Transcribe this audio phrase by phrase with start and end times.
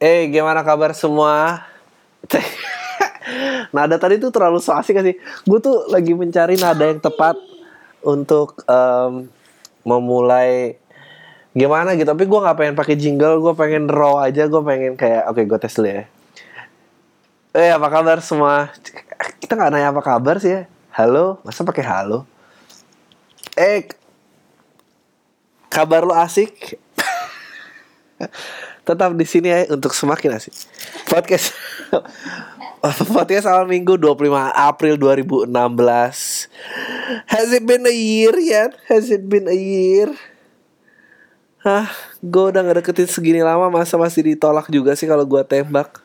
[0.00, 1.60] Eh, gimana kabar semua?
[3.76, 5.20] nada tadi tuh terlalu so asik sih?
[5.44, 7.36] Gue tuh lagi mencari nada yang tepat
[8.00, 9.28] untuk em,
[9.84, 10.80] memulai
[11.52, 12.08] gimana gitu.
[12.08, 14.48] Tapi gue nggak pengen pakai jingle, gue pengen raw aja.
[14.48, 16.08] Gue pengen kayak, oke, gue tes dulu ya.
[17.52, 18.72] Eh, apa kabar semua?
[19.36, 20.62] Kita nggak nanya apa kabar sih ya?
[20.96, 22.24] Halo, masa pakai halo?
[23.52, 23.84] Eh,
[25.68, 26.80] kabar lo asik?
[28.84, 30.54] Tetap di sini ya untuk semakin asik.
[31.08, 31.52] Podcast
[33.12, 35.52] Podcast awal minggu 25 April 2016.
[37.28, 38.72] Has it been a year yet?
[38.88, 40.08] Has it been a year?
[41.60, 41.92] Hah,
[42.24, 46.00] gue udah gak deketin segini lama masa masih ditolak juga sih kalau gue tembak.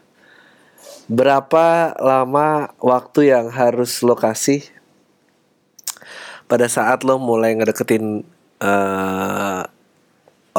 [1.08, 4.68] Berapa lama waktu yang harus lo kasih
[6.52, 8.28] pada saat lo mulai ngedeketin
[8.60, 9.64] eh,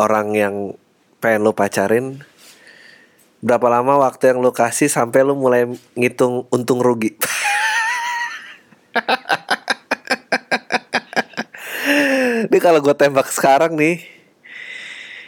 [0.01, 0.57] orang yang
[1.27, 2.23] pengen lo pacarin
[3.43, 5.67] berapa lama waktu yang lo kasih sampai lo mulai
[5.99, 7.19] ngitung untung rugi?
[12.47, 14.07] Ini kalau gue tembak sekarang nih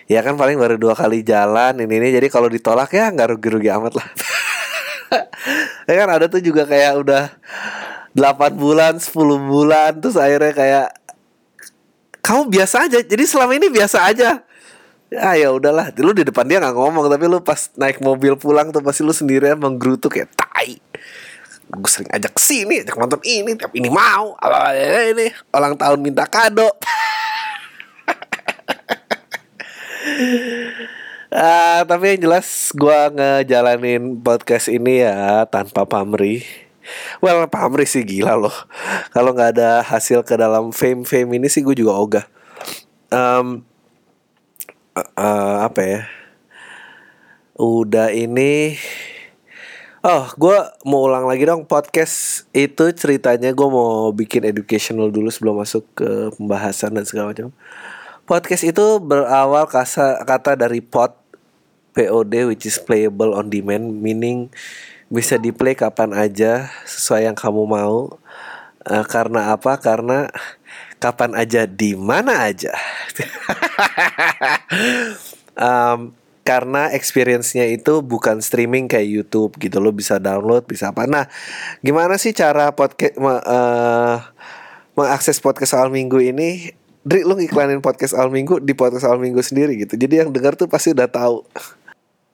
[0.06, 2.14] ya kan paling baru dua kali jalan ini ini.
[2.14, 4.06] Jadi kalau ditolak ya nggak rugi-rugi amat lah.
[5.88, 7.32] Ya kan ada tuh juga kayak udah
[8.12, 9.08] 8 bulan 10
[9.48, 10.92] bulan terus akhirnya kayak
[12.20, 13.00] kamu biasa aja.
[13.00, 14.44] Jadi selama ini biasa aja
[15.08, 18.68] ya ya udahlah lu di depan dia nggak ngomong tapi lu pas naik mobil pulang
[18.68, 20.76] tuh pasti lu sendirian menggerutu kayak tai
[21.68, 24.72] gue sering ajak sini ajak nonton ini tapi ini mau apa
[25.12, 26.68] ini ulang tahun minta kado
[31.28, 36.40] Ah, tapi yang jelas gua ngejalanin podcast ini ya tanpa pamrih.
[37.20, 38.54] Well, pamrih sih gila loh.
[39.12, 42.24] Kalau nggak ada hasil ke dalam fame-fame ini sih gue juga ogah.
[43.12, 43.60] Em,
[45.04, 46.00] eh, apa ya?
[47.58, 48.78] Udah ini
[49.98, 50.54] Oh, gue
[50.86, 56.30] mau ulang lagi dong podcast itu ceritanya gue mau bikin educational dulu sebelum masuk ke
[56.38, 57.50] pembahasan dan segala macam.
[58.22, 61.18] Podcast itu berawal kasa, kata dari pod
[61.98, 64.54] POD which is playable on demand meaning
[65.10, 68.22] bisa di play kapan aja sesuai yang kamu mau.
[68.86, 69.82] Eh, karena apa?
[69.82, 70.30] Karena
[70.98, 72.74] kapan aja di mana aja.
[75.58, 76.14] Em,
[76.46, 81.04] karena experience-nya itu bukan streaming kayak YouTube gitu lo bisa download bisa apa.
[81.04, 81.26] Nah
[81.82, 83.18] gimana sih cara podcast
[84.96, 86.72] mengakses podcast awal minggu ini?
[87.04, 89.94] Dri lu iklanin podcast awal minggu di podcast awal minggu sendiri gitu.
[90.00, 91.44] Jadi yang dengar tuh pasti udah tahu.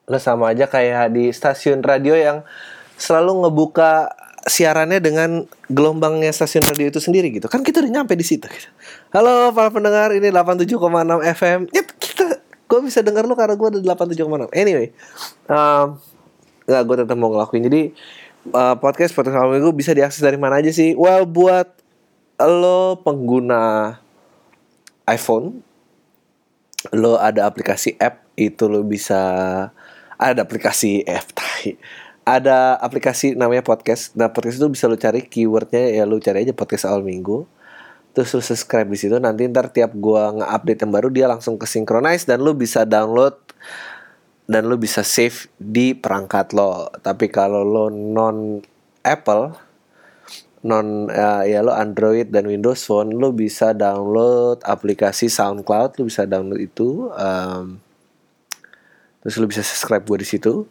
[0.06, 2.46] Lo sama aja kayak di stasiun radio yang
[2.94, 4.14] selalu ngebuka
[4.44, 7.48] siarannya dengan gelombangnya stasiun radio itu sendiri gitu.
[7.48, 8.68] Kan kita udah nyampe di situ gitu.
[9.12, 10.78] halo para pendengar ini 87,6
[11.38, 12.24] FM Yep, kita
[12.64, 14.90] gue bisa denger lu karena gue ada 87,6 anyway
[15.48, 16.00] um,
[16.64, 17.64] nggak gue tetap mau ngelakuin.
[17.68, 17.82] Jadi
[18.52, 20.96] uh, podcast podcast awal minggu bisa diakses dari mana aja sih?
[20.96, 21.68] Well buat
[22.40, 23.94] lo pengguna
[25.06, 25.60] iPhone
[26.92, 29.20] lo ada aplikasi app itu lo bisa
[30.18, 31.76] ada aplikasi app tai.
[32.24, 34.16] Ada aplikasi namanya podcast.
[34.16, 37.44] Nah podcast itu bisa lo cari keywordnya ya lo cari aja podcast awal minggu.
[38.16, 41.68] Terus lu subscribe di situ nanti ntar tiap gua nge-update yang baru dia langsung ke
[41.68, 43.36] synchronize dan lu bisa download
[44.48, 46.88] dan lu bisa save di perangkat lo.
[47.04, 48.64] Tapi kalau lo non
[49.04, 49.52] Apple
[50.64, 56.24] non ya, ya lo Android dan Windows Phone lo bisa download aplikasi SoundCloud lo bisa
[56.24, 57.76] download itu em,
[59.20, 60.64] terus lo bisa subscribe gue di situ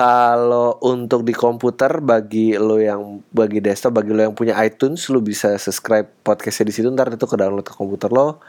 [0.00, 5.20] kalau untuk di komputer bagi lo yang bagi desktop bagi lo yang punya iTunes lo
[5.20, 8.40] bisa subscribe podcastnya di situ ntar itu ke download ke komputer lo.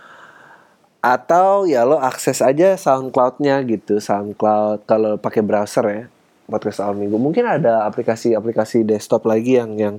[1.03, 6.03] Atau ya lo akses aja SoundCloud-nya gitu SoundCloud kalau pakai browser ya
[6.47, 7.19] podcast awal minggu.
[7.19, 9.95] Mungkin ada aplikasi-aplikasi desktop lagi yang yang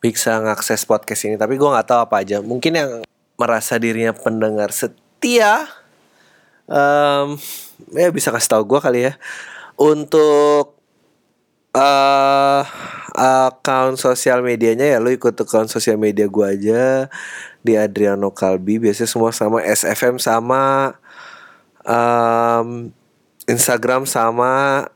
[0.00, 2.40] bisa ngakses podcast ini tapi gue nggak tahu apa aja.
[2.40, 2.90] Mungkin yang
[3.36, 5.68] merasa dirinya pendengar setia
[6.64, 7.36] em
[7.92, 9.20] ya bisa kasih tahu gue kali ya
[9.82, 10.78] untuk
[11.74, 12.62] eh
[13.12, 17.12] account sosial medianya ya lu ikut account sosial media gue aja
[17.60, 18.80] di Adriano Kalbi.
[18.80, 20.96] Biasanya semua sama SFM sama
[21.84, 22.92] em,
[23.50, 24.86] Instagram sama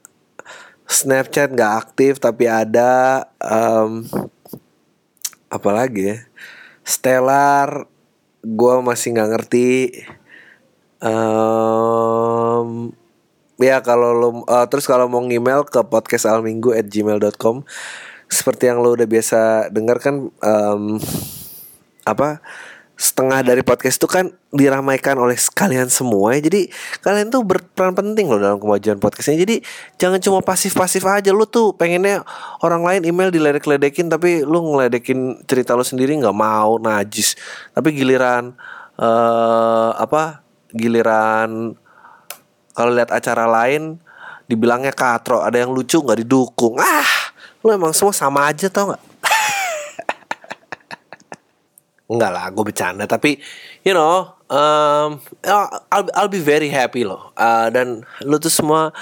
[0.86, 4.06] Snapchat nggak aktif tapi ada em,
[5.50, 6.18] apa lagi ya?
[6.86, 7.90] Stellar
[8.46, 9.72] gue masih nggak ngerti.
[11.02, 12.94] Em,
[13.60, 17.64] ya kalau lo eh, terus kalau mau email ke podcastalminggu at gmail.com
[18.26, 20.98] seperti yang lo udah biasa dengar kan em,
[22.06, 22.42] apa
[22.96, 26.48] setengah dari podcast itu kan diramaikan oleh kalian semua ya.
[26.48, 26.72] Jadi
[27.04, 29.36] kalian tuh berperan penting loh dalam kemajuan podcastnya.
[29.36, 29.60] Jadi
[30.00, 31.28] jangan cuma pasif-pasif aja.
[31.28, 32.24] Lu tuh pengennya
[32.64, 37.36] orang lain email diledek-ledekin tapi lu ngeledekin cerita lu sendiri nggak mau najis.
[37.76, 38.56] Tapi giliran
[38.96, 40.40] uh, apa?
[40.72, 41.76] Giliran
[42.76, 43.96] kalau lihat acara lain
[44.44, 46.76] dibilangnya katro, ada yang lucu nggak didukung.
[46.76, 47.32] Ah,
[47.64, 49.02] lu emang semua sama aja tau nggak?
[52.12, 53.08] Enggak lah, gue bercanda.
[53.08, 53.40] Tapi,
[53.81, 55.19] you know, um,
[55.90, 57.34] I'll, I'll be very happy loh.
[57.34, 58.94] Uh, dan lu tuh semua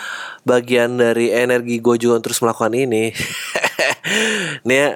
[0.47, 3.13] bagian dari energi gue juga terus melakukan ini.
[4.69, 4.89] Nih, ya,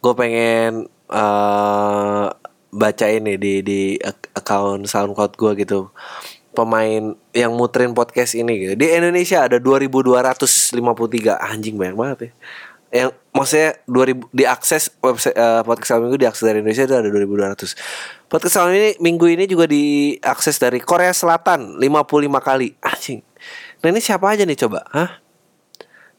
[0.00, 2.32] gue pengen uh,
[2.72, 4.00] baca ini di di
[4.32, 5.92] account SoundCloud gue gitu.
[6.56, 8.74] Pemain yang muterin podcast ini gitu.
[8.76, 10.78] Di Indonesia ada 2253
[11.40, 12.32] anjing banyak banget ya
[12.92, 18.28] yang maksudnya 2000 diakses website uh, podcast Salam Minggu diakses dari Indonesia itu ada 2200.
[18.28, 21.88] Podcast Salam ini minggu ini juga diakses dari Korea Selatan 55
[22.44, 22.76] kali.
[22.84, 23.24] Anjing.
[23.80, 24.84] Nah ini siapa aja nih coba?
[24.92, 25.24] Hah?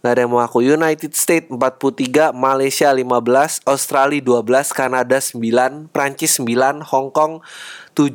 [0.03, 6.41] Gak ada yang mau aku United States 43 Malaysia 15 Australia 12 Kanada 9 Prancis
[6.43, 7.39] 9 Hong Kong
[7.95, 8.11] 7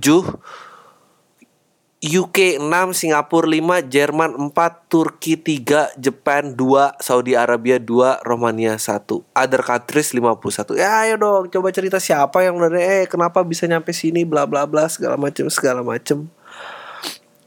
[1.99, 9.27] UK 6, Singapura 5, Jerman 4, Turki 3, Jepang 2, Saudi Arabia 2, Romania 1.
[9.35, 10.79] Other countries 51.
[10.79, 14.63] Ya ayo dong, coba cerita siapa yang udah eh kenapa bisa nyampe sini bla bla
[14.71, 16.31] bla segala macem segala macem.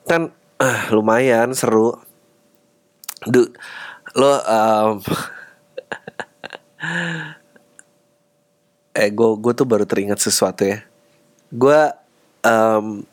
[0.03, 1.95] Kan uh, lumayan seru.
[3.23, 3.47] Du
[4.11, 4.99] lo um,
[8.99, 10.83] eh gue tuh baru teringat sesuatu ya.
[11.47, 11.87] Gue
[12.43, 13.07] um,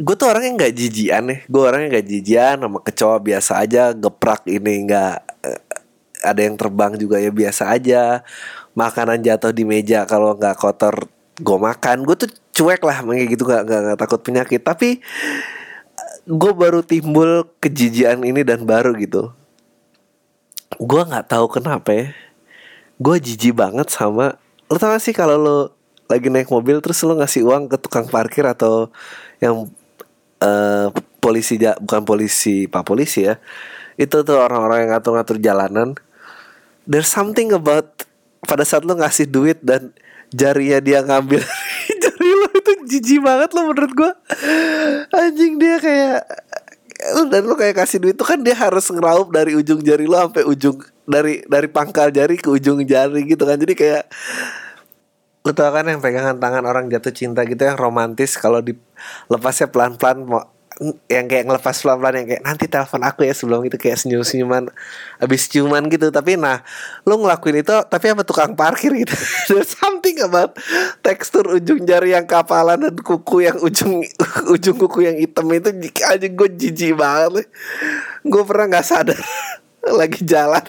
[0.00, 1.40] gue tuh orangnya nggak jijian nih.
[1.46, 5.14] Gue orangnya nggak jijian sama kecoa biasa aja geprak ini nggak
[5.44, 5.60] uh,
[6.20, 8.24] ada yang terbang juga ya biasa aja.
[8.72, 11.06] Makanan jatuh di meja kalau nggak kotor
[11.36, 12.08] gue makan.
[12.08, 14.64] Gue tuh cuek lah kayak gitu nggak nggak takut penyakit.
[14.64, 15.04] Tapi
[16.24, 19.30] gue baru timbul kejijian ini dan baru gitu.
[20.80, 22.06] Gue nggak tahu kenapa ya.
[22.96, 25.58] Gue jijik banget sama lo tau gak sih kalau lo
[26.06, 28.86] lagi naik mobil terus lo ngasih uang ke tukang parkir atau
[29.42, 29.66] yang
[30.40, 30.88] uh,
[31.20, 33.38] polisi bukan polisi pak polisi ya.
[34.00, 35.88] Itu tuh orang-orang yang ngatur-ngatur jalanan.
[36.88, 38.08] There's something about
[38.44, 39.92] pada saat lo ngasih duit dan
[40.32, 41.44] jarinya dia ngambil
[42.02, 44.12] jari lo itu jijik banget lo menurut gue
[45.12, 46.22] anjing dia kayak
[47.28, 50.44] dan lo kayak kasih duit itu kan dia harus ngeraup dari ujung jari lo sampai
[50.48, 53.58] ujung dari dari pangkal jari ke ujung jari gitu kan.
[53.58, 54.04] Jadi kayak
[55.40, 60.28] Lu tau kan yang pegangan tangan orang jatuh cinta gitu yang romantis kalau dilepasnya pelan-pelan
[60.28, 60.44] mau
[61.12, 64.72] yang kayak ngelepas pelan-pelan yang kayak nanti telepon aku ya sebelum itu kayak senyum-senyuman
[65.20, 66.08] habis ciuman gitu.
[66.08, 66.64] Tapi nah
[67.04, 69.12] lu ngelakuin itu tapi apa tukang parkir gitu.
[69.52, 70.56] There's something about
[71.04, 74.00] tekstur ujung jari yang kapalan dan kuku yang ujung
[74.56, 75.68] ujung kuku yang hitam itu
[76.00, 77.44] aja gue jijik banget
[78.24, 79.20] gue pernah nggak sadar
[80.00, 80.64] lagi jalan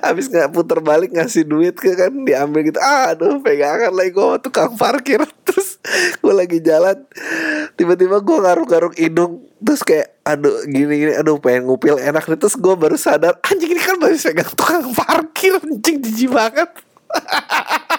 [0.00, 4.74] Abis nggak putar balik ngasih duit ke kan diambil gitu Aduh pegangan lagi gue tukang
[4.76, 5.78] parkir Terus
[6.18, 7.04] gue lagi jalan
[7.76, 12.96] Tiba-tiba gue garuk-garuk hidung Terus kayak aduh gini-gini Aduh pengen ngupil enak Terus gue baru
[12.96, 16.70] sadar Anjing ini kan baru pegang tukang parkir Anjing jijik banget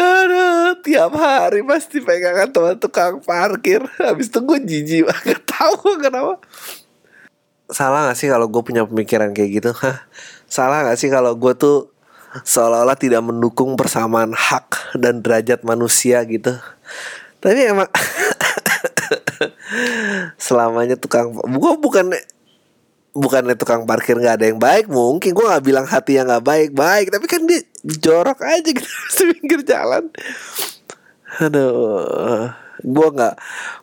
[0.00, 3.84] Aduh, tiap hari pasti pegangan teman tukang parkir.
[4.00, 5.38] Habis itu gue jijik banget.
[5.52, 6.40] Tahu kenapa?
[7.70, 9.70] Salah gak sih kalau gue punya pemikiran kayak gitu?
[9.74, 10.06] Hah?
[10.46, 11.90] Salah gak sih kalau gue tuh
[12.46, 16.54] seolah-olah tidak mendukung persamaan hak dan derajat manusia gitu?
[17.40, 17.88] Tapi emang
[20.46, 22.12] selamanya tukang gue bukan
[23.10, 26.70] bukannya tukang parkir nggak ada yang baik mungkin gue nggak bilang hati yang nggak baik
[26.70, 28.86] baik tapi kan dia jorok aja gitu
[29.18, 30.06] di pinggir jalan
[31.42, 33.34] aduh gue nggak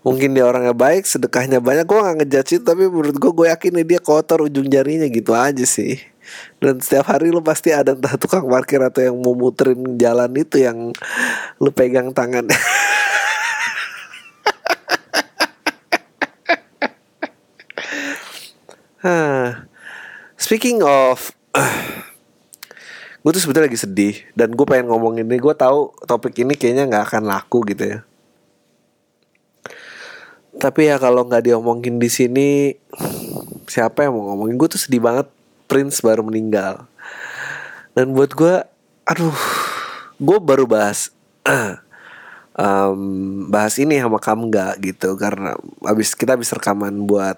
[0.04, 3.72] mungkin dia orangnya baik sedekahnya banyak gue nggak ngejudge itu tapi menurut gue gue yakin
[3.82, 5.98] nih dia kotor ujung jarinya gitu aja sih.
[6.60, 10.60] Dan setiap hari lu pasti ada entah tukang parkir atau yang mau muterin jalan itu
[10.60, 10.92] yang
[11.64, 12.52] lu pegang tangan.
[20.48, 21.32] Speaking of
[23.24, 26.88] Gue tuh sebetulnya lagi sedih Dan gue pengen ngomong ini Gue tahu topik ini kayaknya
[26.92, 28.00] gak akan laku gitu ya
[30.58, 32.74] tapi ya kalau nggak diomongin di sini
[33.70, 35.28] siapa yang mau ngomongin gue tuh sedih banget
[35.70, 36.90] Prince baru meninggal
[37.94, 38.66] dan buat gue
[39.06, 39.38] aduh
[40.18, 41.14] gue baru bahas
[42.58, 43.02] um,
[43.48, 45.54] bahas ini sama kamu nggak gitu karena
[45.86, 47.38] abis kita habis rekaman buat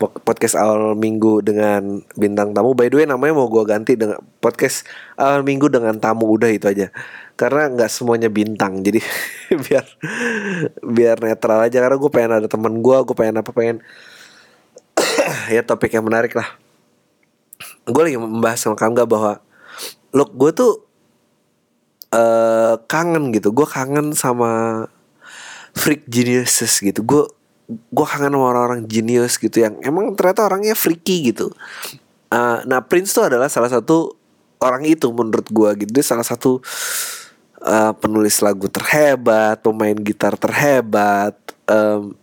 [0.00, 2.74] podcast awal minggu dengan bintang tamu.
[2.74, 4.82] By the way namanya mau gue ganti dengan podcast
[5.14, 6.90] awal minggu dengan tamu udah itu aja.
[7.40, 9.00] Karena nggak semuanya bintang, jadi
[9.64, 9.84] biar
[10.84, 11.80] biar netral aja.
[11.80, 13.80] Karena gue pengen ada teman gue, gue pengen apa pengen
[15.54, 16.60] ya topik yang menarik lah.
[17.88, 19.40] Gue lagi membahas sama kamu bahwa
[20.12, 20.72] look gue tuh
[22.12, 23.56] uh, kangen gitu.
[23.56, 24.84] Gue kangen sama
[25.72, 27.00] freak geniuses gitu.
[27.00, 27.24] Gue
[27.70, 31.48] gue kangen sama orang-orang genius gitu yang emang ternyata orangnya freaky gitu.
[32.28, 34.14] Uh, nah Prince tuh adalah salah satu
[34.60, 35.90] orang itu menurut gue gitu.
[35.90, 36.60] Dia salah satu
[37.64, 41.36] uh, penulis lagu terhebat, pemain gitar terhebat.
[41.70, 42.16] Um,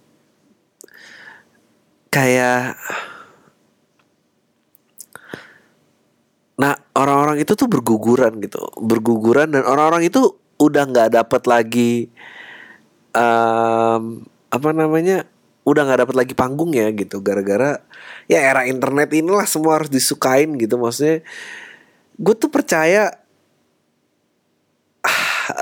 [2.09, 2.75] kayak
[6.57, 12.09] Nah orang-orang itu tuh berguguran gitu, berguguran dan orang-orang itu udah nggak dapat lagi
[13.13, 15.29] um, apa namanya
[15.67, 17.83] udah nggak dapat lagi panggung ya gitu gara-gara
[18.25, 21.21] ya era internet inilah semua harus disukain gitu maksudnya
[22.17, 23.13] gue tuh percaya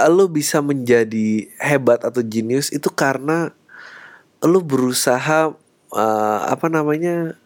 [0.09, 3.53] lo bisa menjadi hebat atau jenius itu karena
[4.41, 5.53] lo berusaha
[5.93, 7.37] uh, apa namanya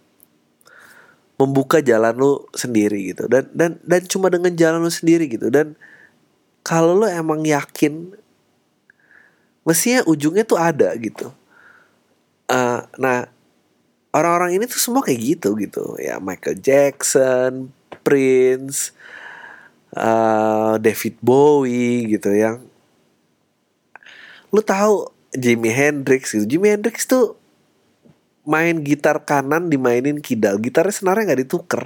[1.40, 3.28] membuka jalan lo sendiri gitu.
[3.32, 5.48] Dan dan dan cuma dengan jalan lo sendiri gitu.
[5.52, 5.76] Dan
[6.64, 8.16] kalau lo emang yakin
[9.64, 11.32] mestinya ujungnya tuh ada gitu.
[12.50, 13.30] Uh, nah
[14.12, 15.96] orang-orang ini tuh semua kayak gitu gitu.
[16.00, 17.72] Ya Michael Jackson
[18.04, 18.92] Prince
[19.96, 22.62] uh, David Bowie gitu yang
[24.50, 26.46] lu tahu Jimi Hendrix gitu.
[26.58, 27.38] Jimi Hendrix tuh
[28.50, 30.58] main gitar kanan dimainin kidal.
[30.58, 31.84] Gitarnya sebenarnya nggak dituker.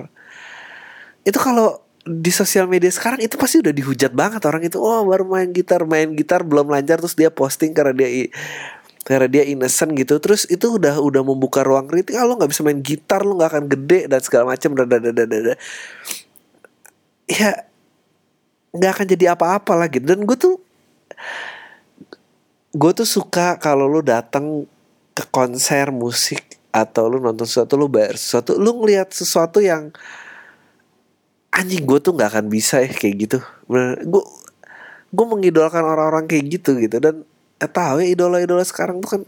[1.28, 4.80] Itu kalau di sosial media sekarang itu pasti udah dihujat banget orang itu.
[4.80, 8.32] Oh baru main gitar main gitar belum lancar terus dia posting karena dia
[9.04, 10.20] karena dia innocent gitu.
[10.24, 12.16] Terus itu udah udah membuka ruang kritik.
[12.16, 15.56] Ah, lo nggak bisa main gitar lo nggak akan gede dan segala macam dan
[17.28, 17.73] ya
[18.74, 20.02] nggak akan jadi apa-apa lagi.
[20.02, 20.58] Dan gue tuh
[22.74, 24.66] gue tuh suka kalau lo datang
[25.14, 29.94] ke konser musik atau lu nonton sesuatu lu bayar sesuatu lu ngelihat sesuatu yang
[31.54, 33.40] anjing gue tuh nggak akan bisa ya kayak gitu.
[33.70, 34.26] Gue
[35.14, 36.98] gue mengidolakan orang-orang kayak gitu gitu.
[36.98, 37.24] Dan
[37.62, 39.22] eh, tahu ya idola-idola sekarang tuh kan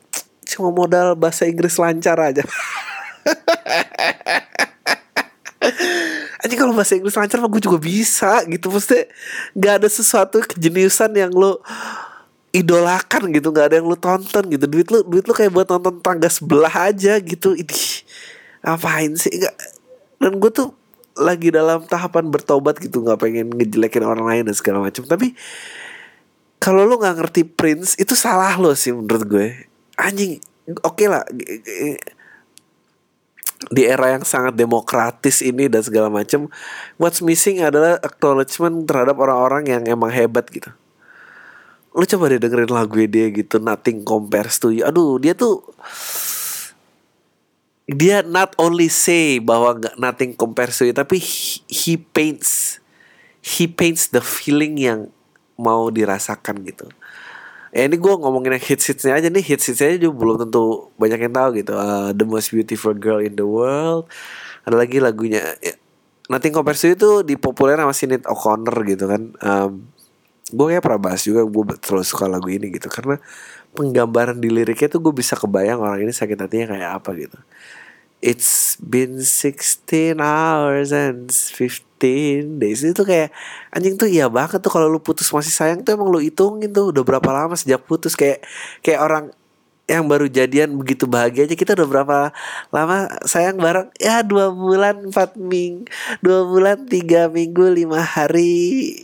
[0.45, 2.45] cuma modal bahasa Inggris lancar aja
[6.45, 8.69] Anjing kalau bahasa Inggris lancar mah gue juga bisa gitu.
[8.69, 9.09] Maksudnya
[9.57, 11.65] Gak ada sesuatu kejeniusan yang lo
[12.53, 13.49] idolakan gitu.
[13.49, 14.69] Gak ada yang lo tonton gitu.
[14.69, 17.57] Duit lo duit lo kayak buat nonton tangga sebelah aja gitu.
[17.57, 18.05] Ini
[18.61, 19.33] Apain sih?
[19.41, 19.57] Gak.
[20.21, 20.69] Dan gue tuh
[21.17, 23.01] lagi dalam tahapan bertobat gitu.
[23.01, 25.33] Nggak pengen ngejelekin orang lain dan segala macam tapi
[26.61, 29.47] kalau lo nggak ngerti Prince itu salah lo sih menurut gue.
[29.97, 30.37] Anjing
[30.69, 31.25] oke okay lah
[33.71, 36.51] di era yang sangat demokratis ini dan segala macam
[36.99, 40.69] what's missing adalah acknowledgement terhadap orang-orang yang emang hebat gitu
[41.95, 45.63] lo coba deh dengerin lagu dia gitu nothing compares to you aduh dia tuh
[47.85, 51.21] dia not only say bahwa nothing compares to you tapi
[51.71, 52.83] he paints
[53.45, 55.13] he paints the feeling yang
[55.55, 56.89] mau dirasakan gitu.
[57.75, 61.27] Ya ini gue ngomongin yang hits hitsnya aja nih hits hitsnya juga belum tentu banyak
[61.27, 61.73] yang tahu gitu.
[61.75, 64.07] Uh, the most beautiful girl in the world.
[64.63, 65.75] Ada lagi lagunya ya,
[66.31, 69.21] Nothing You itu dipopuler sama Sinead O'Connor gitu kan.
[69.43, 69.91] Um,
[70.55, 73.19] gue kayak pernah bahas juga gue terlalu suka lagu ini gitu karena
[73.75, 77.37] penggambaran di liriknya tuh gue bisa kebayang orang ini sakit hatinya kayak apa gitu.
[78.23, 82.81] It's been 16 hours and 15 days.
[82.81, 83.29] Itu kayak
[83.75, 86.89] anjing tuh iya banget tuh kalau lu putus masih sayang tuh emang lu hitungin tuh.
[86.89, 88.17] Udah berapa lama sejak putus?
[88.17, 88.41] Kayak
[88.81, 89.25] kayak orang
[89.85, 91.53] yang baru jadian begitu bahagia aja.
[91.53, 92.17] Kita udah berapa
[92.73, 92.97] lama
[93.29, 93.93] sayang bareng?
[94.01, 95.85] Ya dua bulan empat ming
[96.25, 98.95] dua bulan tiga minggu lima hari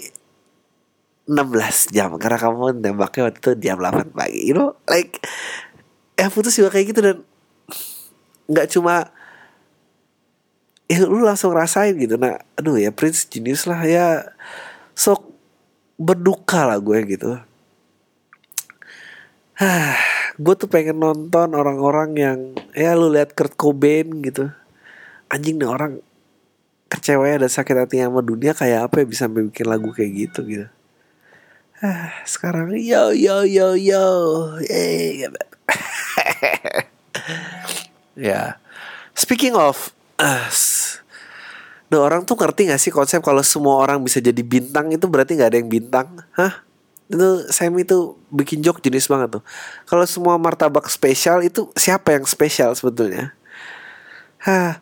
[1.29, 2.09] 16 jam.
[2.17, 4.41] Karena kamu nembaknya waktu itu jam 8 pagi.
[4.49, 5.21] You know like
[6.17, 7.17] ya putus juga kayak gitu dan
[8.51, 9.08] nggak cuma
[10.91, 12.20] ya lu langsung rasain gitu.
[12.20, 14.36] Nah aduh ya Prince genius lah ya.
[14.91, 15.31] Sok
[15.96, 17.39] berduka lah gue gitu.
[19.62, 19.93] Hah,
[20.41, 22.39] gue tuh pengen nonton orang-orang yang
[22.74, 24.50] ya lu lihat Kurt Cobain gitu.
[25.29, 26.01] Anjing nih orang
[26.91, 30.67] kecewa dan sakit hati sama dunia kayak apa ya bisa bikin lagu kayak gitu gitu.
[31.79, 34.05] Ah sekarang yo yo yo yo.
[34.65, 35.29] Eh
[38.21, 38.61] ya
[39.17, 39.89] speaking of
[40.21, 41.01] us
[41.91, 45.35] Nah orang tuh ngerti gak sih konsep kalau semua orang bisa jadi bintang itu berarti
[45.35, 46.23] gak ada yang bintang?
[46.39, 46.63] Hah?
[47.11, 49.43] Itu Sam itu bikin joke jenis banget tuh.
[49.83, 53.35] Kalau semua martabak spesial itu siapa yang spesial sebetulnya?
[54.39, 54.79] Hah.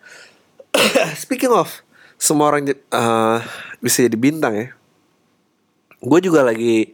[1.25, 1.81] Speaking of,
[2.21, 3.41] semua orang uh,
[3.81, 4.67] bisa jadi bintang ya.
[5.97, 6.93] Gue juga lagi,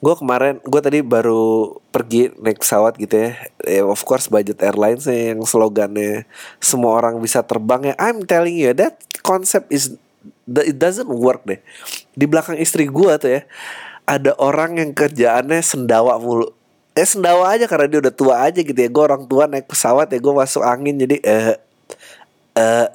[0.00, 3.30] gue kemarin, gue tadi baru pergi naik pesawat gitu ya.
[3.64, 6.24] ya of course budget airlines yang slogannya
[6.60, 7.94] semua orang bisa terbang ya.
[7.96, 9.96] I'm telling you that concept is
[10.46, 11.60] it doesn't work deh.
[12.12, 13.42] Di belakang istri gue tuh ya,
[14.10, 16.50] ada orang yang kerjaannya sendawa mulu
[16.90, 20.10] eh sendawa aja karena dia udah tua aja gitu ya gue orang tua naik pesawat
[20.10, 21.54] ya gue masuk angin jadi eh
[22.58, 22.86] eh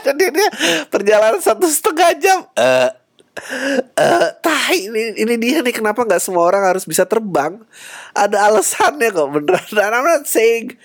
[0.08, 0.48] jadi dia
[0.88, 2.88] perjalanan satu setengah jam eh
[3.34, 7.58] uh, tah ini ini dia nih kenapa nggak semua orang harus bisa terbang?
[8.14, 9.68] Ada alasannya kok beneran.
[9.74, 10.78] Dan I'm not saying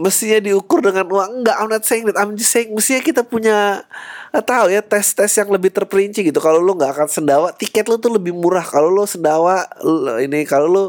[0.00, 2.18] mestinya diukur dengan uang enggak I'm not saying that.
[2.18, 3.86] I'm just saying mestinya kita punya
[4.32, 6.38] nggak tahu ya tes tes yang lebih terperinci gitu.
[6.38, 8.64] Kalau lu nggak akan sendawa tiket lu tuh lebih murah.
[8.64, 9.66] Kalau lu sendawa
[10.22, 10.84] ini kalau lu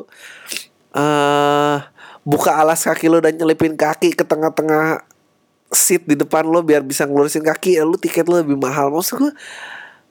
[0.94, 1.78] uh,
[2.24, 5.04] buka alas kaki lu dan nyelipin kaki ke tengah-tengah
[5.74, 8.94] seat di depan lo biar bisa ngelurusin kaki ya lu tiket lu lebih mahal.
[8.94, 9.34] Maksud gue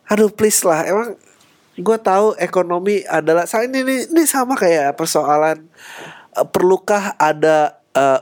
[0.09, 0.87] aduh please lah.
[0.87, 1.19] Emang
[1.73, 5.65] gue tahu ekonomi adalah ini, ini ini sama kayak persoalan
[6.37, 8.21] uh, perlukah ada uh,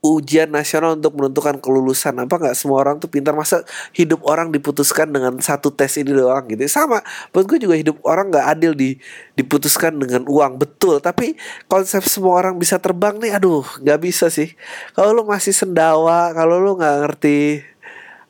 [0.00, 2.16] ujian nasional untuk menentukan kelulusan?
[2.24, 3.36] Apa nggak semua orang tuh pintar?
[3.36, 6.64] Masa hidup orang diputuskan dengan satu tes ini doang gitu?
[6.72, 7.04] Sama.
[7.36, 8.96] Buat gue juga hidup orang nggak adil di
[9.36, 10.56] diputuskan dengan uang.
[10.56, 11.04] Betul.
[11.04, 11.36] Tapi
[11.68, 14.56] konsep semua orang bisa terbang nih aduh nggak bisa sih.
[14.96, 17.60] Kalau lu masih sendawa kalau lu nggak ngerti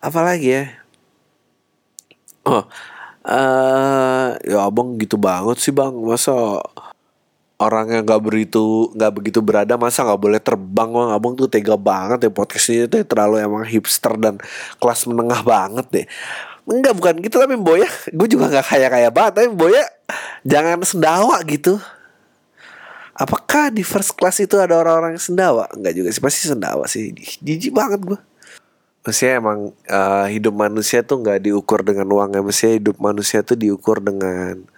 [0.03, 0.80] apa lagi ya
[2.47, 2.65] oh
[3.27, 5.93] uh, ya abang gitu banget sih bang.
[5.93, 6.61] Masa
[7.61, 11.09] orang yang nggak begitu nggak begitu berada masa nggak boleh terbang bang?
[11.13, 14.41] Abang tuh tega banget ya podcast ini tuh terlalu emang hipster dan
[14.81, 16.07] kelas menengah banget deh.
[16.71, 19.81] Enggak bukan gitu tapi Boya Gue juga gak kaya-kaya banget Tapi Boya
[20.47, 21.81] Jangan sendawa gitu.
[23.17, 25.67] Apakah di first class itu ada orang-orang yang sendawa?
[25.73, 27.11] Enggak juga sih Pasti sendawa sih.
[27.43, 28.21] Jijik banget gue
[29.01, 32.45] Maksudnya emang uh, Hidup manusia tuh gak diukur dengan uangnya.
[32.45, 34.69] Maksudnya hidup manusia tuh diukur dengan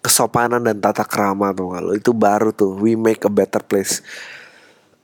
[0.00, 2.76] kesopanan dan tata krama tuh kalau itu baru tuh.
[2.76, 4.00] We make a better place.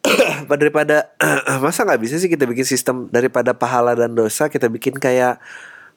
[0.61, 1.13] Daripada
[1.65, 3.09] masa nggak bisa sih kita bikin sistem?
[3.13, 5.41] Daripada pahala dan dosa kita bikin kayak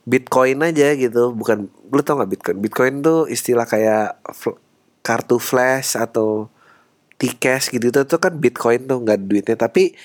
[0.08, 1.36] Bitcoin aja gitu.
[1.36, 2.58] Bukan lu tau nggak Bitcoin?
[2.64, 4.20] Bitcoin tuh istilah kayak
[5.04, 6.52] kartu flash atau
[7.20, 7.92] T-cash gitu.
[7.92, 9.56] Itu kan Bitcoin tuh nggak duitnya.
[9.60, 9.96] Tapi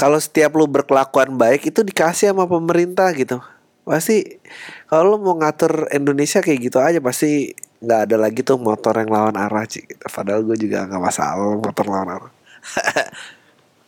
[0.00, 3.44] kalau setiap lu berkelakuan baik itu dikasih sama pemerintah gitu.
[3.84, 4.40] Pasti
[4.88, 7.52] kalau lu mau ngatur Indonesia kayak gitu aja pasti
[7.84, 10.04] nggak ada lagi tuh motor yang lawan arah sih gitu.
[10.08, 12.32] padahal gue juga nggak masalah motor lawan arah.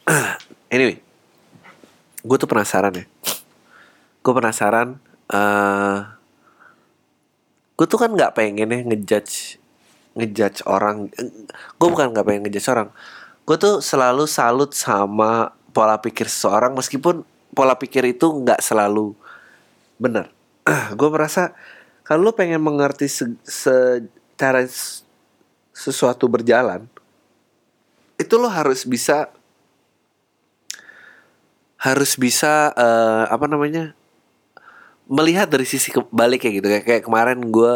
[0.75, 1.01] Anyway
[2.23, 3.05] gue tuh penasaran ya.
[4.21, 5.01] Gue penasaran
[5.33, 5.99] uh,
[7.77, 9.57] gue tuh kan nggak pengen ya ngejudge
[10.13, 11.09] ngejudge orang.
[11.81, 12.89] Gue bukan nggak pengen ngejudge orang.
[13.43, 17.25] Gue tuh selalu salut sama pola pikir seseorang meskipun
[17.57, 19.17] pola pikir itu nggak selalu
[19.97, 20.29] benar.
[20.99, 21.57] Gue merasa
[22.05, 24.65] kalau lo pengen mengerti se secara
[25.73, 26.85] sesuatu berjalan
[28.21, 29.33] itu lo harus bisa
[31.83, 33.91] harus bisa uh, apa namanya
[35.11, 36.67] melihat dari sisi kebalik kayak gitu.
[36.71, 37.75] Kayak, kayak kemarin gue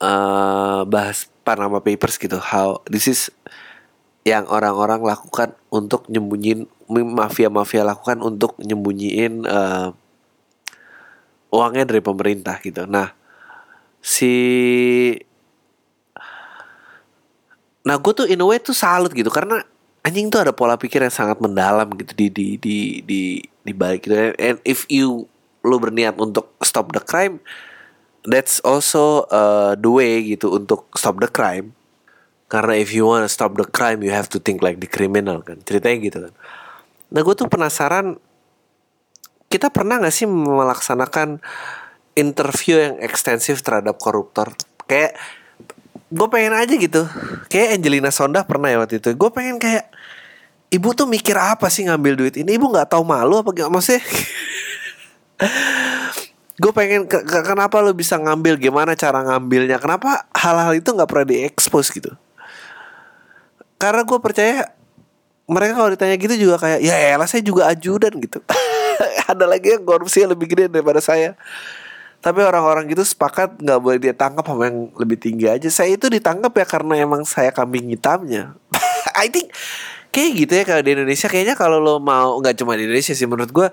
[0.00, 2.40] uh, bahas Panama Papers gitu.
[2.40, 3.28] How this is
[4.26, 9.94] yang orang-orang lakukan untuk nyembunyiin mafia-mafia lakukan untuk nyembunyiin uh,
[11.54, 12.90] uangnya dari pemerintah gitu.
[12.90, 13.14] Nah,
[14.02, 14.34] si
[17.86, 19.62] Nah, gue tuh in a way tuh salut gitu karena
[20.02, 24.10] anjing tuh ada pola pikir yang sangat mendalam gitu di di di di di balik
[24.10, 24.34] gitu.
[24.42, 25.30] And if you
[25.62, 27.38] lo berniat untuk stop the crime,
[28.26, 31.78] that's also uh, the way gitu untuk stop the crime.
[32.46, 35.58] Karena if you wanna stop the crime, you have to think like the criminal kan.
[35.66, 36.32] Ceritanya gitu kan.
[37.10, 38.18] Nah, gue tuh penasaran
[39.46, 41.38] kita pernah gak sih melaksanakan
[42.18, 44.54] interview yang ekstensif terhadap koruptor?
[44.86, 45.18] Kayak
[46.10, 47.02] gue pengen aja gitu.
[47.50, 49.10] Kayak Angelina Sonda pernah ya waktu itu.
[49.18, 49.90] Gue pengen kayak
[50.70, 52.54] ibu tuh mikir apa sih ngambil duit ini?
[52.54, 54.02] Ibu nggak tahu malu apa gak maksudnya
[56.62, 58.56] gue pengen ke, kenapa lo bisa ngambil?
[58.56, 59.82] Gimana cara ngambilnya?
[59.82, 62.14] Kenapa hal-hal itu nggak pernah diekspos gitu
[63.76, 64.72] karena gue percaya
[65.46, 68.42] mereka kalau ditanya gitu juga kayak ya elah saya juga ajudan gitu.
[69.30, 71.38] Ada lagi yang korupsi yang lebih gede daripada saya.
[72.18, 75.70] Tapi orang-orang gitu sepakat nggak boleh dia tangkap sama yang lebih tinggi aja.
[75.70, 78.58] Saya itu ditangkap ya karena emang saya kambing hitamnya.
[79.22, 79.54] I think
[80.10, 81.30] kayak gitu ya kalau di Indonesia.
[81.30, 83.68] Kayaknya kalau lo mau nggak cuma di Indonesia sih menurut gue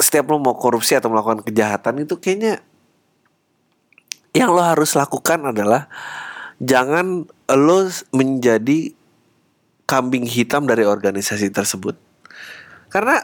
[0.00, 2.64] setiap lo mau korupsi atau melakukan kejahatan itu kayaknya
[4.32, 5.90] yang lo harus lakukan adalah
[6.62, 7.78] jangan lo
[8.14, 8.94] menjadi
[9.90, 11.98] kambing hitam dari organisasi tersebut.
[12.86, 13.18] Karena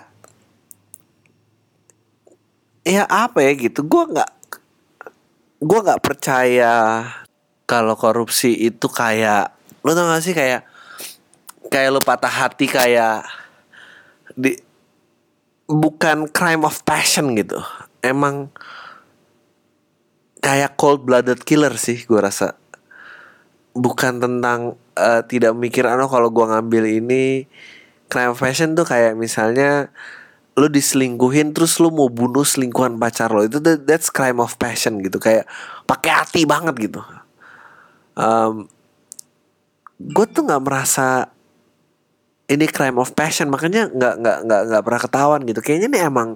[2.83, 4.31] ya apa ya gitu gue nggak
[5.59, 7.03] gue nggak percaya
[7.67, 9.51] kalau korupsi itu kayak
[9.83, 10.63] lo tau gak sih kayak
[11.71, 13.27] kayak lo patah hati kayak
[14.35, 14.55] di
[15.67, 17.59] bukan crime of passion gitu.
[18.03, 18.55] Emang
[20.39, 22.55] kayak cold blooded killer sih gue rasa.
[23.75, 27.47] Bukan tentang uh, tidak mikir ano kalau gue ngambil ini
[28.09, 29.93] crime of passion tuh kayak misalnya
[30.57, 33.45] lu diselingkuhin terus lu mau bunuh selingkuhan pacar lo.
[33.45, 35.45] Itu that's crime of passion gitu kayak
[35.85, 37.05] pakai hati banget gitu.
[38.17, 38.73] Um,
[40.01, 41.29] gue tuh nggak merasa
[42.49, 45.61] ini crime of passion makanya nggak nggak nggak nggak pernah ketahuan gitu.
[45.61, 46.29] Kayaknya nih emang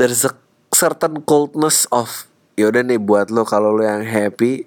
[0.00, 0.32] there's a
[0.72, 2.24] certain coldness of
[2.56, 4.64] yaudah nih buat lo kalau lo yang happy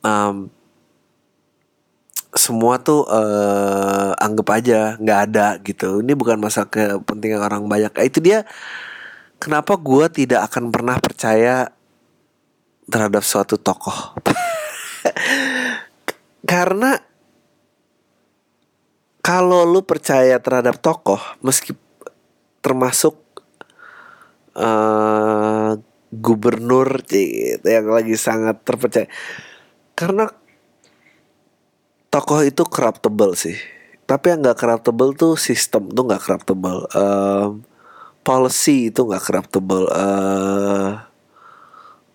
[0.00, 0.48] um,
[2.38, 6.00] semua tuh uh, anggap aja nggak ada gitu.
[6.00, 7.90] Ini bukan masa kepentingan orang banyak.
[8.06, 8.46] Itu dia.
[9.38, 11.70] Kenapa gue tidak akan pernah percaya
[12.86, 14.18] terhadap suatu tokoh?
[16.50, 16.98] Karena
[19.22, 21.76] kalau lu percaya terhadap tokoh meski
[22.64, 23.20] termasuk
[24.56, 25.76] uh,
[26.08, 29.06] gubernur gitu, yang lagi sangat terpercaya.
[29.92, 30.32] Karena
[32.08, 33.56] tokoh itu corruptible sih.
[34.08, 37.60] Tapi yang nggak corruptible tuh sistem tuh nggak corruptible um,
[38.24, 41.04] policy itu nggak corruptible uh,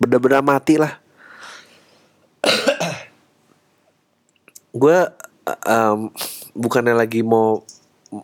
[0.01, 0.97] benda-benda mati lah.
[4.81, 5.05] Gue
[5.69, 6.09] um,
[6.57, 7.61] bukannya lagi mau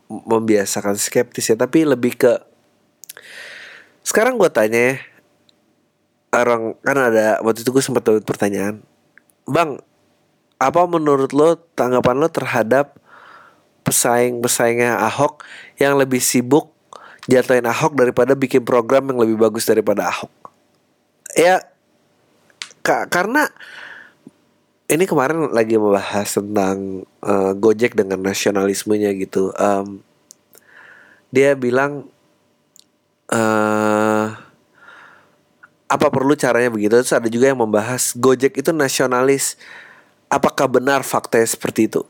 [0.09, 2.33] membiasakan skeptis ya tapi lebih ke
[4.05, 4.95] sekarang gue tanya ya.
[6.29, 8.85] Orang kan ada waktu itu gue sempat dapat pertanyaan.
[9.49, 9.81] Bang
[10.59, 12.99] apa menurut lo tanggapan lo terhadap
[13.87, 15.47] pesaing-pesaingnya Ahok
[15.79, 16.75] yang lebih sibuk
[17.31, 20.29] jatuhin Ahok daripada bikin program yang lebih bagus daripada Ahok?
[21.33, 21.63] Ya
[22.83, 23.47] ka karena
[24.89, 29.55] ini kemarin lagi membahas tentang uh, Gojek dengan nasionalismenya gitu.
[29.55, 30.03] Um,
[31.29, 32.09] dia bilang
[33.29, 34.33] uh,
[35.89, 36.97] apa perlu caranya begitu?
[36.99, 39.55] Terus ada juga yang membahas Gojek itu nasionalis
[40.29, 42.01] apakah benar faktanya seperti itu?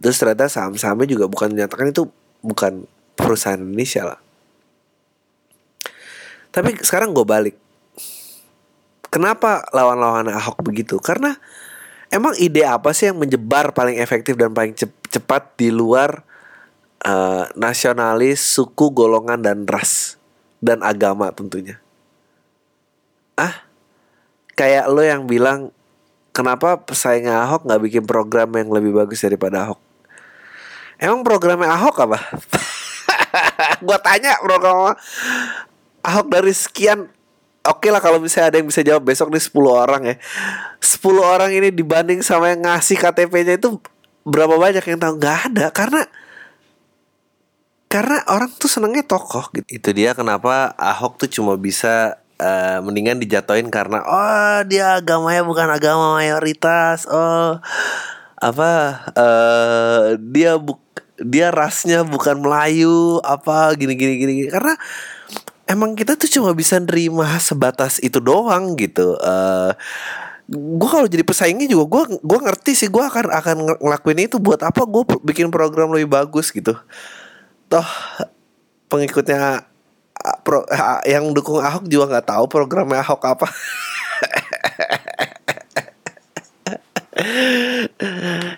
[0.00, 2.10] Terus ternyata saham-sahamnya juga bukan menyatakan itu
[2.42, 4.20] bukan perusahaan Indonesia lah.
[6.50, 7.56] Tapi sekarang gue balik.
[9.10, 10.98] Kenapa lawan-lawan Ahok begitu?
[10.98, 11.38] Karena
[12.10, 14.74] emang ide apa sih yang menyebar paling efektif dan paling
[15.06, 16.26] cepat di luar
[17.06, 20.18] uh, nasionalis, suku, golongan dan ras
[20.58, 21.78] dan agama tentunya?
[23.38, 23.66] Ah,
[24.58, 25.74] kayak lo yang bilang
[26.34, 29.80] kenapa pesaing Ahok nggak bikin program yang lebih bagus daripada Ahok?
[30.98, 32.18] Emang programnya Ahok apa?
[33.86, 34.98] gua tanya program
[36.02, 37.06] Ahok dari sekian
[37.64, 40.16] Oke okay lah kalau misalnya ada yang bisa jawab besok nih 10 orang ya
[40.84, 43.80] 10 orang ini dibanding sama yang ngasih KTP-nya itu
[44.20, 46.04] Berapa banyak yang tahu Gak ada karena
[47.88, 53.16] Karena orang tuh senengnya tokoh gitu Itu dia kenapa Ahok tuh cuma bisa uh, mendingan
[53.16, 57.08] dijatuhin karena oh dia agamanya bukan agama mayoritas.
[57.08, 57.56] Oh
[58.36, 60.84] apa uh, dia buk
[61.16, 64.76] dia rasnya bukan Melayu apa gini gini gini, karena
[65.64, 69.16] emang kita tuh cuma bisa nerima sebatas itu doang gitu.
[69.22, 69.72] Uh,
[70.50, 74.60] gue kalau jadi pesaingnya juga gue gue ngerti sih gue akan akan ngelakuin itu buat
[74.60, 76.76] apa gue bikin program lebih bagus gitu.
[77.70, 77.88] Toh
[78.92, 79.70] pengikutnya
[80.44, 80.64] pro,
[81.04, 83.46] yang dukung Ahok juga nggak tahu programnya Ahok apa.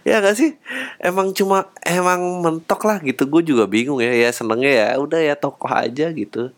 [0.07, 0.57] ya gak sih?
[1.03, 3.27] Emang cuma emang mentok lah gitu.
[3.29, 4.12] Gue juga bingung ya.
[4.14, 6.51] Ya senengnya ya udah ya tokoh aja gitu.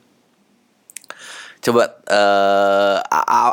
[1.58, 3.02] Coba uh,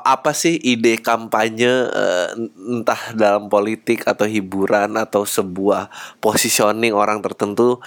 [0.05, 2.38] apa sih ide kampanye uh,
[2.69, 5.89] entah dalam politik atau hiburan atau sebuah
[6.21, 7.81] positioning orang tertentu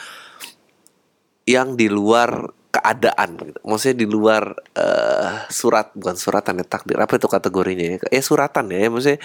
[1.46, 3.58] yang di luar keadaan gitu.
[3.66, 7.96] Maksudnya di luar uh, surat bukan suratan ya takdir apa itu kategorinya ya?
[8.14, 9.18] Eh suratan ya, maksudnya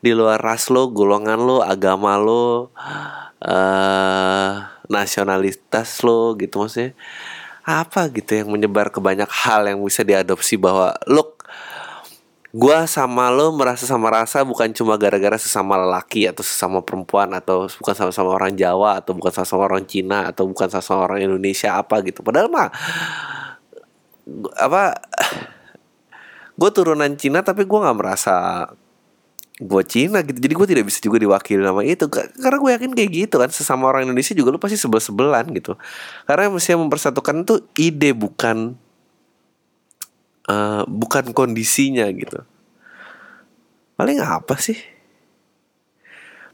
[0.00, 2.72] di luar ras lo, golongan lo, agama lo,
[3.44, 4.52] uh,
[4.88, 6.92] nasionalitas lo gitu maksudnya
[7.64, 11.33] apa gitu yang menyebar ke banyak hal yang bisa diadopsi bahwa look
[12.54, 17.66] Gua sama lo merasa sama rasa bukan cuma gara-gara sesama lelaki atau sesama perempuan atau
[17.66, 21.98] bukan sama-sama orang Jawa atau bukan sama-sama orang Cina atau bukan sama-sama orang Indonesia apa
[22.06, 22.22] gitu.
[22.22, 22.70] Padahal mah
[24.54, 24.94] apa
[26.62, 28.70] gue turunan Cina tapi gue nggak merasa
[29.58, 30.38] gue Cina gitu.
[30.38, 32.06] Jadi gue tidak bisa juga diwakili nama itu.
[32.06, 35.74] Karena gue yakin kayak gitu kan sesama orang Indonesia juga lu pasti sebel sebelan gitu.
[36.22, 38.78] Karena yang mesti mempersatukan tuh ide bukan
[40.48, 42.44] uh, bukan kondisinya gitu.
[43.94, 44.76] Paling apa sih?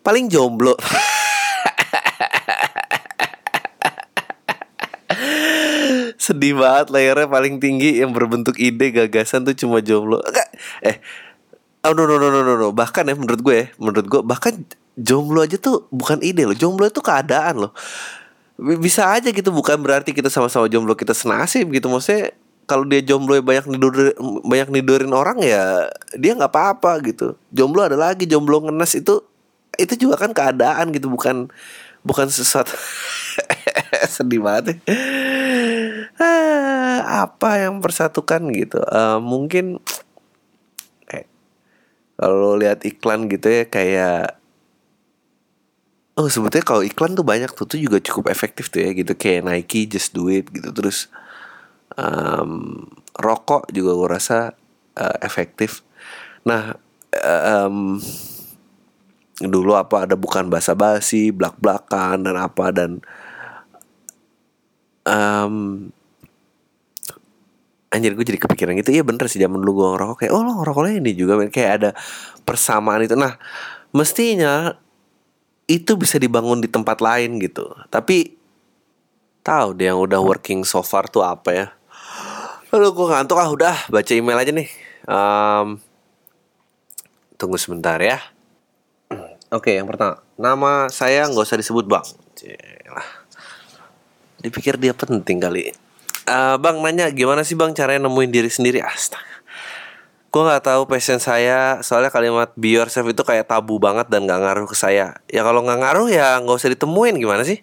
[0.04, 0.76] Paling jomblo.
[6.20, 10.20] Sedih banget layarnya paling tinggi yang berbentuk ide gagasan tuh cuma jomblo.
[10.84, 11.00] Eh
[11.80, 14.52] oh no no no no no bahkan ya menurut gue ya menurut gue bahkan
[15.00, 16.56] jomblo aja tuh bukan ide loh.
[16.56, 17.72] Jomblo itu keadaan loh.
[18.60, 21.88] Bisa aja gitu bukan berarti kita sama-sama jomblo kita senasib gitu.
[21.88, 22.36] Maksudnya
[22.70, 24.14] kalau dia jomblo ya banyak nidur
[24.46, 27.34] banyak nidurin orang ya dia nggak apa-apa gitu.
[27.50, 29.26] Jomblo ada lagi jomblo ngenes itu
[29.74, 31.50] itu juga kan keadaan gitu bukan
[32.06, 32.70] bukan sesuatu
[34.14, 34.78] sedih banget.
[34.78, 34.94] Ya.
[37.26, 38.78] Apa yang persatukan gitu?
[38.86, 39.82] Uh, mungkin
[41.10, 41.26] eh,
[42.14, 44.38] kalau lihat iklan gitu ya kayak
[46.14, 49.18] oh sebetulnya kalau iklan tuh banyak tuh tuh juga cukup efektif tuh ya gitu.
[49.18, 51.10] Kayak Nike just do it gitu terus
[51.98, 52.84] um,
[53.16, 54.38] rokok juga gue rasa
[54.98, 55.82] uh, efektif.
[56.46, 56.76] Nah
[57.24, 57.98] um,
[59.40, 63.00] dulu apa ada bukan basa basi blak blakan dan apa dan
[65.08, 65.88] um,
[67.90, 68.94] anjir gue jadi kepikiran gitu.
[68.94, 71.90] Iya bener sih zaman dulu gue ngerokok kayak oh lo ngerokoknya ini juga kayak ada
[72.44, 73.16] persamaan itu.
[73.18, 73.34] Nah
[73.90, 74.76] mestinya
[75.66, 77.66] itu bisa dibangun di tempat lain gitu.
[77.90, 78.36] Tapi
[79.40, 81.66] tahu dia yang udah working so far tuh apa ya
[82.70, 84.70] Aduh gue ngantuk ah udah baca email aja nih
[85.10, 85.82] um,
[87.34, 88.22] tunggu sebentar ya
[89.50, 92.06] Oke, yang pertama, nama saya nggak usah disebut bang.
[92.38, 93.08] Celah.
[94.38, 95.74] Dipikir dia penting kali.
[96.22, 98.78] Uh, bang nanya gimana sih bang caranya nemuin diri sendiri?
[98.78, 99.42] Astaga.
[100.30, 104.38] Gue nggak tahu passion saya, soalnya kalimat be yourself itu kayak tabu banget dan nggak
[104.38, 105.18] ngaruh ke saya.
[105.26, 107.58] Ya kalau nggak ngaruh ya nggak usah ditemuin gimana sih?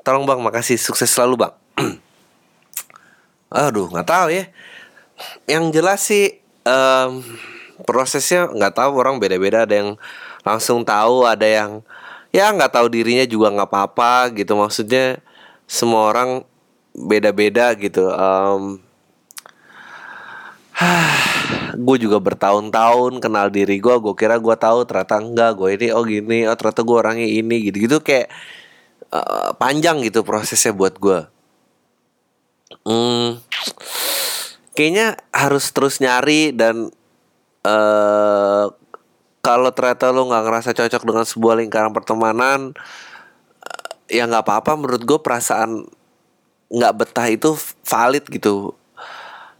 [0.00, 1.52] Tolong bang, makasih sukses selalu bang.
[3.50, 4.44] Aduh, nggak tahu ya.
[5.46, 7.22] Yang jelas sih um,
[7.86, 9.62] prosesnya nggak tahu orang beda-beda.
[9.62, 9.90] Ada yang
[10.42, 11.86] langsung tahu ada yang
[12.34, 14.58] ya nggak tahu dirinya juga nggak apa-apa gitu.
[14.58, 15.22] Maksudnya
[15.70, 16.42] semua orang
[16.94, 18.10] beda-beda gitu.
[18.10, 18.82] Um,
[21.86, 26.04] gue juga bertahun-tahun kenal diri gue gue kira gue tahu ternyata enggak gue ini oh
[26.04, 28.28] gini oh ternyata gue orangnya ini gitu gitu kayak
[29.12, 31.35] uh, panjang gitu prosesnya buat gue
[32.86, 33.40] hmm,
[34.74, 36.90] kayaknya harus terus nyari dan
[37.66, 38.66] uh,
[39.40, 42.74] kalau ternyata lo nggak ngerasa cocok dengan sebuah lingkaran pertemanan
[44.10, 44.74] ya nggak apa-apa.
[44.74, 45.86] Menurut gue perasaan
[46.66, 47.54] nggak betah itu
[47.86, 48.74] valid gitu.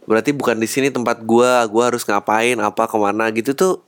[0.07, 3.86] Berarti bukan di sini tempat gue gue harus ngapain apa ke mana gitu tuh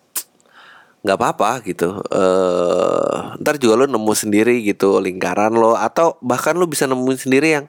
[1.00, 2.04] nggak apa-apa gitu.
[2.12, 5.76] Uh, ntar juga lo nemu sendiri gitu lingkaran lo.
[5.80, 7.66] Atau bahkan lo bisa nemuin sendiri yang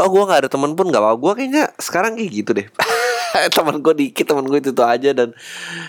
[0.00, 2.68] oh gue nggak ada temen pun nggak apa gue kayaknya sekarang kayak gitu deh.
[3.54, 5.14] Teman gue dikit teman gue itu tuh aja.
[5.14, 5.36] Dan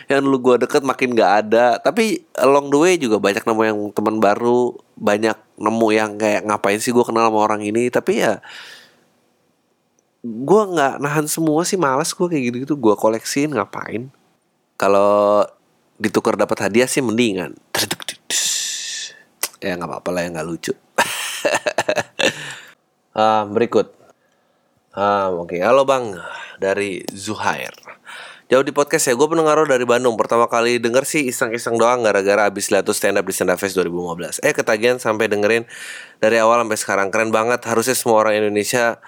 [0.06, 1.82] yang dulu gue deket makin gak ada.
[1.82, 4.78] Tapi along the way juga banyak nemu yang teman baru.
[4.94, 7.90] Banyak nemu yang kayak ngapain sih gue kenal sama orang ini?
[7.90, 8.38] Tapi ya
[10.22, 11.82] gue nggak nahan semua sih.
[11.82, 14.14] Malas gue kayak gitu gitu gue koleksiin ngapain?
[14.78, 15.42] Kalau
[16.02, 17.54] ditukar dapat hadiah sih mendingan.
[19.62, 20.74] Ya nggak apa-apa lah ya nggak lucu.
[23.14, 23.94] Uh, berikut.
[24.98, 25.56] Ah, oke.
[25.56, 25.60] Okay.
[25.62, 26.18] Halo Bang,
[26.58, 27.72] dari Zuhair.
[28.52, 30.20] Jauh di podcast ya, gue pendengar dari Bandung.
[30.20, 33.56] Pertama kali denger sih iseng-iseng doang Gara-gara abis lihat tuh stand up di Stand Up
[33.56, 35.64] Fest 2015 Eh ketagihan sampai dengerin
[36.20, 37.08] Dari awal sampai sekarang.
[37.16, 37.64] Keren banget.
[37.64, 39.00] Harusnya semua orang Indonesia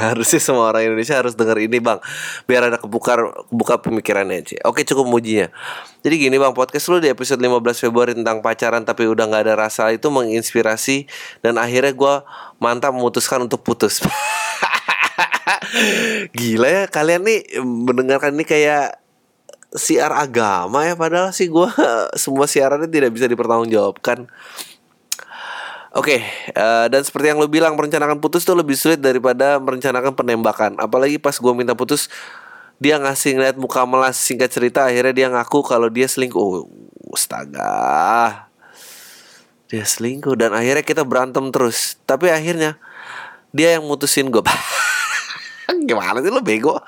[0.00, 2.00] harusnya semua orang Indonesia harus denger ini bang.
[2.48, 5.52] Biar ada kebuka kebuka pemikirannya sih oke cukup mujinya.
[6.00, 9.54] Jadi gini bang podcast lu di episode 15 Februari tentang pacaran tapi udah nggak ada
[9.60, 11.04] rasa itu menginspirasi
[11.44, 12.14] dan akhirnya gue
[12.56, 14.00] mantap memutuskan untuk putus.
[16.36, 19.00] Gila ya kalian nih mendengarkan ini kayak
[19.70, 21.68] siar agama ya padahal sih gue
[22.22, 24.26] semua siarannya tidak bisa dipertanggungjawabkan
[25.90, 29.58] Oke, okay, uh, eh, dan seperti yang lo bilang merencanakan putus tuh lebih sulit daripada
[29.58, 30.78] merencanakan penembakan.
[30.78, 32.06] Apalagi pas gue minta putus,
[32.78, 36.38] dia ngasih ngeliat muka melas singkat cerita akhirnya dia ngaku kalau dia selingkuh.
[36.38, 36.70] Oh,
[37.10, 38.46] astaga.
[39.66, 41.98] Dia selingkuh dan akhirnya kita berantem terus.
[42.06, 42.78] Tapi akhirnya
[43.50, 44.42] dia yang mutusin gue.
[45.90, 46.78] Gimana sih lo bego?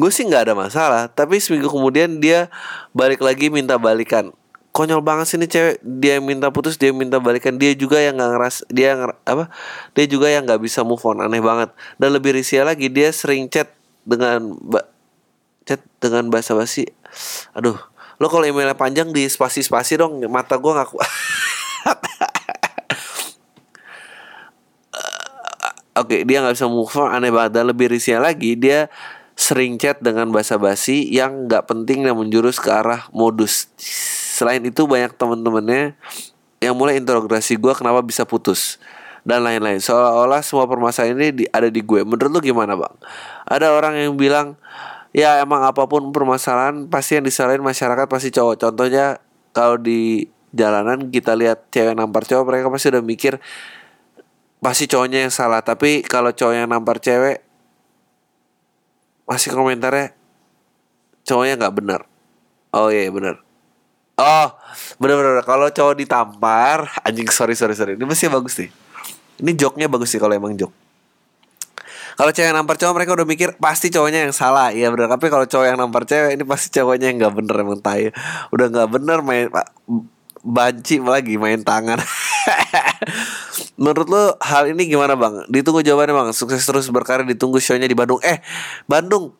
[0.00, 1.12] Gue sih nggak ada masalah.
[1.12, 2.48] Tapi seminggu kemudian dia
[2.96, 4.32] balik lagi minta balikan
[4.72, 5.76] konyol banget sih nih cewek.
[5.84, 7.60] Dia minta putus dia minta balikan.
[7.60, 9.52] Dia juga yang nggak ngeras dia nger, apa?
[9.92, 11.20] Dia juga yang nggak bisa move on.
[11.20, 11.70] Aneh banget.
[12.00, 13.70] Dan lebih risih lagi dia sering chat
[14.02, 14.56] dengan
[15.62, 16.90] chat dengan bahasa basi
[17.52, 17.76] Aduh,
[18.18, 20.96] lo kalau emailnya panjang di spasi-spasi dong, mata gue ngaku.
[25.92, 27.52] Oke, okay, dia nggak bisa move on, aneh banget.
[27.52, 28.88] Dan lebih risih lagi dia
[29.36, 33.68] sering chat dengan basa-basi yang nggak penting dan menjurus ke arah modus.
[34.42, 35.94] Selain itu banyak temen-temennya
[36.58, 38.82] yang mulai interogasi gue kenapa bisa putus
[39.22, 39.78] dan lain-lain.
[39.78, 42.02] Seolah-olah semua permasalahan ini di, ada di gue.
[42.02, 42.90] Menurut lu gimana bang?
[43.46, 44.58] Ada orang yang bilang
[45.14, 48.58] ya emang apa pun permasalahan pasti yang disalahin masyarakat pasti cowok.
[48.58, 49.22] Contohnya
[49.54, 53.38] kalau di jalanan kita lihat cewek nampar cowok mereka pasti udah mikir
[54.58, 57.40] pasti cowoknya yang salah tapi kalau cowok yang nampar cewek
[59.24, 60.12] masih komentarnya
[61.24, 62.00] cowoknya nggak benar
[62.74, 63.51] oh iya benar
[64.22, 64.48] oh
[65.02, 68.70] benar-benar kalau cowok ditampar anjing sorry sorry sorry ini masih bagus nih
[69.42, 70.70] ini joknya bagus sih kalau emang jok
[72.12, 75.26] kalau cewek yang nampar cowok mereka udah mikir pasti cowoknya yang salah iya benar tapi
[75.26, 78.14] kalau cowok yang nampar cewek ini pasti cowoknya yang nggak bener emang tai
[78.54, 79.46] udah nggak bener main
[80.42, 81.98] banci lagi main tangan
[83.82, 85.42] Menurut lo hal ini gimana bang?
[85.50, 86.28] Ditunggu jawabannya bang.
[86.30, 87.26] Sukses terus berkarya.
[87.26, 88.20] Ditunggu shownya di Bandung.
[88.22, 88.38] Eh,
[88.86, 89.34] Bandung.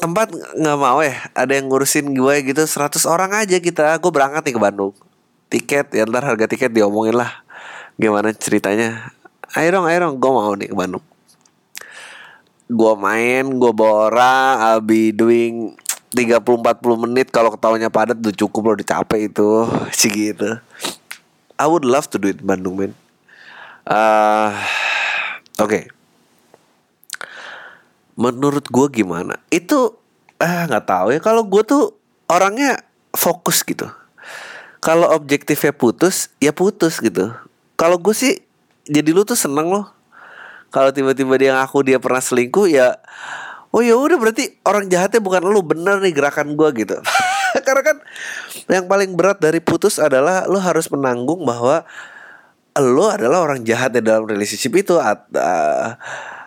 [0.00, 1.28] Tempat nggak mau ya?
[1.36, 4.00] Ada yang ngurusin gue gitu 100 orang aja kita.
[4.00, 4.92] Gue berangkat nih ke Bandung.
[5.52, 7.44] Tiket ya ntar harga tiket diomongin lah.
[8.00, 9.12] Gimana ceritanya?
[9.52, 10.16] Ayo dong, ayo dong.
[10.16, 11.04] Gue mau nih ke Bandung.
[12.70, 15.76] Gue main, gue orang, I'll be doing
[16.16, 19.48] 30-40 menit kalau ketawanya padat udah cukup loh dicapek itu
[19.98, 20.58] sih gitu
[21.60, 22.96] I would love to do it Bandung men.
[23.84, 24.56] Uh,
[25.60, 25.68] Oke.
[25.68, 25.82] Okay.
[28.14, 29.38] Menurut gue gimana?
[29.52, 29.98] Itu
[30.40, 31.20] ah nggak tahu ya.
[31.20, 31.94] Kalau gue tuh
[32.30, 32.80] orangnya
[33.14, 33.90] fokus gitu.
[34.80, 37.34] Kalau objektifnya putus, ya putus gitu.
[37.76, 38.40] Kalau gue sih
[38.88, 39.86] jadi lu tuh seneng loh.
[40.70, 42.96] Kalau tiba-tiba dia ngaku dia pernah selingkuh ya
[43.70, 46.98] oh ya udah berarti orang jahatnya bukan lu bener nih gerakan gue gitu
[47.66, 47.96] karena kan
[48.66, 51.86] yang paling berat dari putus adalah lo harus menanggung bahwa
[52.78, 55.94] lo adalah orang jahat di dalam relationship itu At, uh,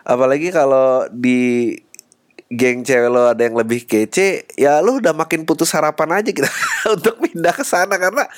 [0.04, 1.74] apalagi kalau di
[2.52, 6.46] geng cewek lo ada yang lebih kece ya lo udah makin putus harapan aja gitu
[6.94, 7.96] untuk pindah ke sana.
[7.96, 8.28] Karena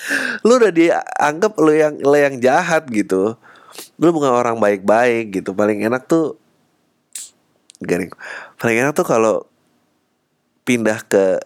[0.47, 3.37] lo udah dianggap lo yang lo yang jahat gitu.
[4.01, 5.53] Lo bukan orang baik-baik gitu.
[5.53, 6.39] Paling enak tuh
[7.83, 8.09] garing
[8.57, 9.45] paling enak tuh kalau
[10.65, 11.41] pindah ke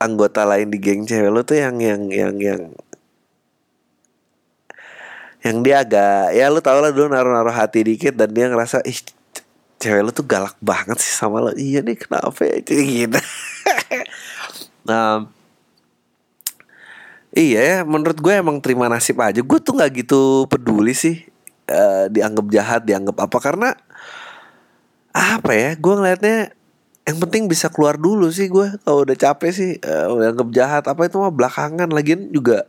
[0.00, 2.62] anggota lain di geng cewek lo tuh yang yang yang yang
[5.42, 8.98] yang dia agak ya lu tau lah dulu naruh-naruh hati dikit dan dia ngerasa ih
[9.82, 11.50] cewek lu tuh galak banget sih sama lo.
[11.58, 12.62] Iya nih kenapa ya?
[12.62, 13.18] Gitu.
[14.82, 15.30] Nah
[17.30, 19.38] iya ya menurut gue emang terima nasib aja.
[19.42, 21.22] Gue tuh nggak gitu peduli sih
[21.70, 23.38] uh, dianggap jahat dianggap apa.
[23.38, 23.70] Karena
[25.14, 26.50] apa ya gue ngeliatnya
[27.02, 28.74] yang penting bisa keluar dulu sih gue.
[28.82, 31.86] Kalau udah capek sih uh, anggap jahat apa itu mah belakangan.
[31.90, 32.66] Lagian juga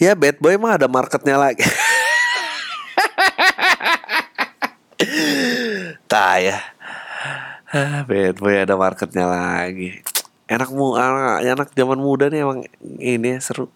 [0.00, 1.62] ya bad boy mah ada marketnya lagi.
[6.10, 6.58] Tak ya.
[8.08, 10.00] Bad boy ada marketnya lagi.
[10.50, 12.66] Enak mu anak anak zaman muda nih emang
[12.98, 13.70] ini seru.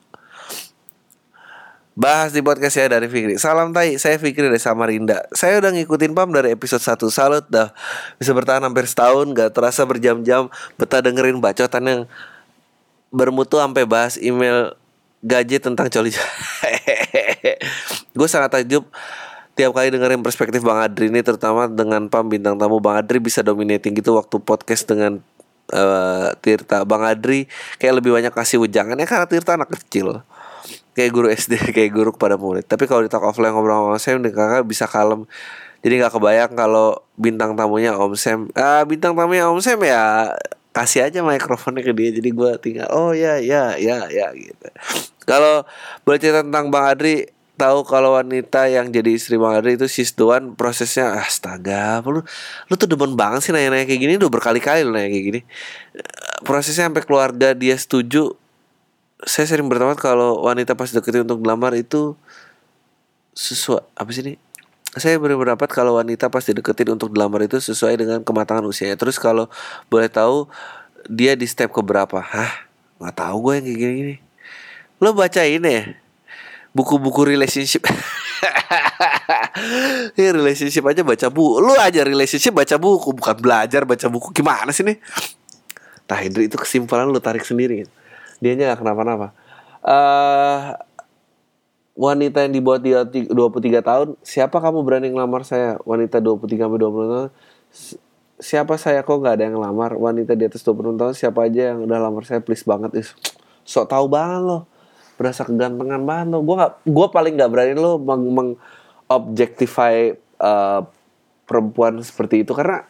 [1.95, 3.39] Bahas di podcast saya dari Fikri.
[3.39, 5.31] Salam tai, saya Fikri dari Samarinda.
[5.31, 7.71] Saya udah ngikutin Pam dari episode 1 Salut dah.
[8.19, 10.51] Bisa bertahan hampir setahun Gak terasa berjam-jam.
[10.75, 12.01] Betah dengerin bacotan yang
[13.15, 14.75] Bermutu sampai bahas email
[15.25, 16.13] gaji tentang coli
[18.15, 18.85] Gue sangat takjub
[19.55, 22.83] tiap kali dengerin perspektif Bang Adri ini terutama dengan Pam bintang tamu.
[22.83, 25.23] Bang Adri bisa dominating gitu waktu podcast dengan
[25.73, 26.83] uh, Tirta.
[26.83, 27.47] Bang Adri
[27.79, 28.99] kayak lebih banyak kasih ujangan.
[28.99, 30.23] Ya karena Tirta anak kecil.
[30.95, 32.67] Kayak guru SD kayak guru kepada murid.
[32.67, 35.27] Tapi kalau di talk offline ngobrol sama Sam kakak bisa kalem.
[35.85, 38.51] Jadi nggak kebayang kalau bintang tamunya Om Sam.
[38.59, 40.35] Ah bintang tamunya Om Sam ya
[40.75, 44.67] kasih aja mikrofonnya ke dia jadi gue tinggal oh ya ya ya ya gitu.
[45.23, 45.63] Kalau
[46.03, 51.15] boleh tentang Bang Adri tahu kalau wanita yang jadi istri Bang Adri itu sistuan prosesnya
[51.15, 52.21] astaga lu
[52.67, 55.41] lu tuh demen banget sih nanya-nanya kayak gini udah berkali-kali lu nanya kayak gini.
[56.43, 58.35] Prosesnya sampai keluarga dia setuju.
[59.25, 62.19] Saya sering berteman kalau wanita pas deketin untuk gelamar itu
[63.33, 64.44] sesuai apa sih ini?
[64.95, 68.95] Saya berpendapat kalau wanita pas dideketin untuk gelamar itu sesuai dengan kematangan usianya.
[68.95, 69.51] Terus kalau
[69.91, 70.47] boleh tahu
[71.11, 72.23] dia di step keberapa?
[72.23, 72.71] Hah?
[73.03, 74.17] Nggak tahu gue yang kayak gini-gini.
[75.03, 75.85] Lo baca ini ya?
[76.75, 77.87] Buku-buku relationship.
[80.19, 81.63] Ini relationship aja baca buku.
[81.63, 84.35] Lu aja relationship baca buku, bukan belajar baca buku.
[84.35, 84.99] Gimana sih nih?
[86.13, 87.89] Hendri itu kesimpulan lu tarik sendiri
[88.45, 89.33] dianya gak kenapa-napa
[89.81, 90.77] uh,
[91.95, 93.31] wanita yang di bawah 23
[93.83, 95.79] tahun siapa kamu berani ngelamar saya?
[95.87, 97.31] Wanita 23 sampai 20 tahun.
[98.43, 99.01] Siapa saya?
[99.07, 102.27] Kok nggak ada yang lamar wanita di atas 20 tahun siapa aja yang udah lamar
[102.27, 102.43] saya?
[102.43, 103.15] Please banget is
[103.65, 104.59] sok tahu banget lo
[105.15, 108.51] berasa kegantengan banget lo gue nggak gue paling nggak berani lo meng, meng
[109.09, 110.85] objectify uh,
[111.49, 112.85] perempuan seperti itu karena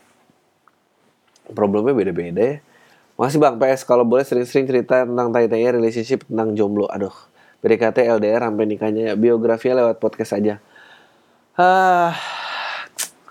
[1.53, 2.41] problemnya beda-beda.
[2.41, 2.57] Ya
[3.15, 6.91] Makasih Bang PS kalau boleh sering-sering cerita tentang tai-tai relationship tentang jomblo.
[6.91, 7.15] Aduh,
[7.65, 9.15] PDKT LDR sampai nikahnya ya.
[9.17, 10.61] biografinya lewat podcast aja.
[11.57, 12.13] Ah,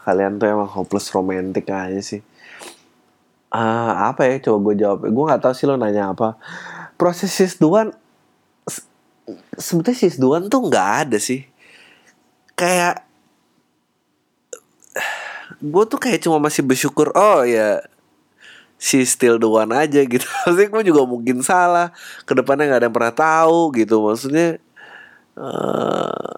[0.02, 2.26] kalian tuh emang hopeless romantic aja sih.
[3.54, 4.42] Ah, apa ya?
[4.42, 5.06] Coba gue jawab.
[5.06, 6.34] Gue nggak tahu sih lo nanya apa.
[6.98, 7.94] Proses sis duan
[9.54, 11.46] sebetulnya sis duan tuh nggak ada sih.
[12.58, 13.06] Kayak
[15.62, 17.86] gue tuh kayak cuma masih bersyukur oh ya
[18.84, 20.28] si still the one aja gitu.
[20.44, 21.96] Maksudnya gue juga mungkin salah.
[22.28, 24.04] Ke depannya gak ada yang pernah tahu gitu.
[24.04, 24.60] Maksudnya
[25.40, 26.36] uh,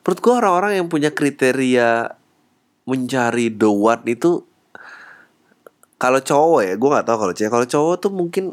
[0.00, 2.16] Menurut gue orang-orang yang punya kriteria
[2.88, 4.40] Mencari the one itu
[6.00, 7.52] Kalau cowok ya Gue gak tahu kalau cewek.
[7.52, 8.44] Kalau cowok tuh mungkin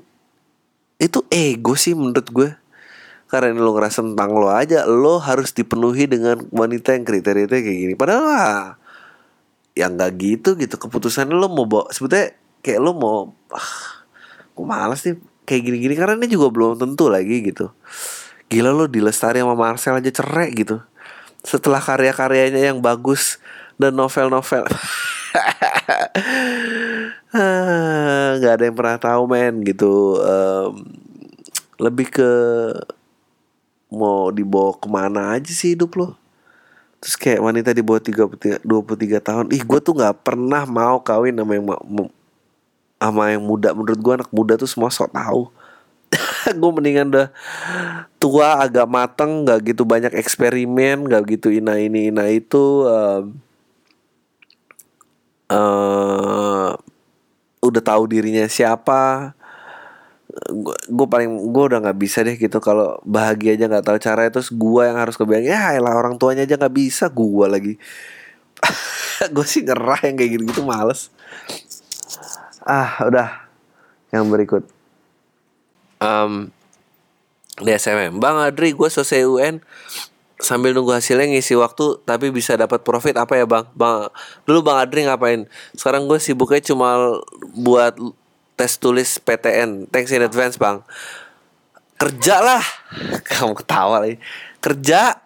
[0.99, 2.49] Itu ego sih menurut gue
[3.33, 7.93] karena lo ngerasa tentang lo aja Lo harus dipenuhi dengan wanita yang kriteria kayak gini.
[7.97, 8.77] Padahal
[9.73, 10.75] yang nggak gitu gitu.
[10.77, 13.17] Keputusan lo mau bawa sebetulnya kayak lo mau
[13.53, 14.05] ah,
[14.53, 15.93] gue malas nih kayak gini-gini?
[15.97, 17.73] Karena ini juga belum tentu lagi gitu.
[18.49, 20.81] Gila lo di lestari sama Marcel aja cerai gitu.
[21.43, 23.41] Setelah karya-karyanya yang bagus
[23.77, 24.65] dan novel-novel.
[27.33, 30.21] Ah, nggak ada yang pernah tahu men gitu.
[30.21, 30.85] Um,
[31.81, 32.29] lebih ke
[33.93, 36.22] mau dibawa ke mana aja sih hidup lo
[37.03, 41.35] Terus kayak wanita di bawah 33, 23 tahun Ih gue tuh gak pernah mau kawin
[41.35, 41.67] sama yang
[42.95, 43.75] sama yang muda.
[43.75, 45.51] Menurut gue anak muda tuh semua sok tahu.
[46.59, 47.27] Gue mendingan udah
[48.15, 53.35] tua agak mateng gak gitu banyak eksperimen gak gitu ina ini ina itu um,
[55.51, 56.71] uh,
[57.59, 59.35] udah tahu dirinya siapa
[60.89, 64.49] gue paling gue udah nggak bisa deh gitu kalau bahagia aja nggak tahu cara terus
[64.49, 67.73] gue yang harus kebayang ya elah orang tuanya aja nggak bisa gue lagi.
[69.35, 71.11] Gue sih ngerah yang kayak gitu gitu males.
[72.63, 73.47] Ah udah.
[74.11, 74.63] Yang berikut.
[76.03, 76.51] Um,
[77.59, 79.63] di SMM Bang Adri gue selesai UN
[80.43, 83.63] sambil nunggu hasilnya ngisi waktu tapi bisa dapat profit apa ya bang?
[83.75, 84.11] Bang
[84.43, 85.47] dulu bang Adri ngapain?
[85.75, 87.19] Sekarang gue sibuknya cuma
[87.55, 87.95] buat
[88.55, 89.89] tes tulis PTN.
[89.89, 90.85] Thanks in advance, Bang.
[91.97, 92.63] Kerja lah.
[93.29, 94.17] Kamu ketawa lagi.
[94.63, 95.19] Kerja.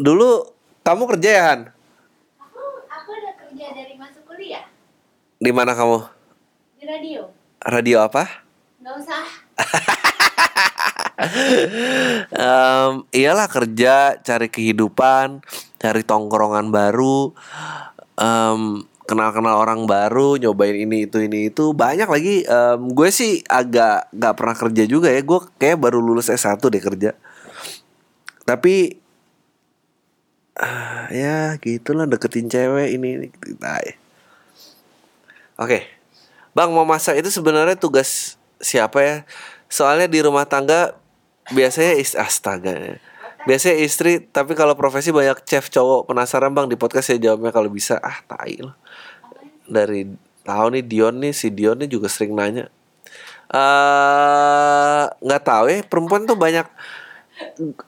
[0.00, 1.60] Dulu kamu kerja ya, Han?
[2.40, 4.64] Aku aku udah kerja dari masuk kuliah.
[5.36, 6.08] Di mana kamu?
[6.80, 7.28] Di radio.
[7.60, 8.24] Radio apa?
[8.80, 9.24] Gak usah.
[12.32, 15.44] um, iyalah kerja, cari kehidupan,
[15.76, 17.36] cari tongkrongan baru.
[18.16, 22.46] Um, kenal-kenal orang baru, nyobain ini itu ini itu banyak lagi.
[22.46, 25.18] Um, gue sih agak nggak pernah kerja juga ya.
[25.26, 27.18] Gue kayak baru lulus S1 deh kerja.
[28.46, 28.94] Tapi
[30.62, 33.26] uh, ya gitulah deketin cewek ini ini
[33.58, 33.98] nah, ya.
[35.58, 35.90] Oke.
[36.54, 39.16] Bang mau masak itu sebenarnya tugas siapa ya?
[39.66, 40.94] Soalnya di rumah tangga
[41.50, 42.96] biasanya ist astaga ya.
[43.40, 46.12] Biasanya istri, tapi kalau profesi banyak chef cowok.
[46.12, 47.96] Penasaran bang di podcast saya jawabnya kalau bisa.
[48.04, 48.76] Ah, tai loh
[49.70, 50.10] dari
[50.42, 52.66] tahu nih Dion nih si Dion nih juga sering nanya
[53.50, 56.66] eh, nggak uh, tahu ya perempuan tuh banyak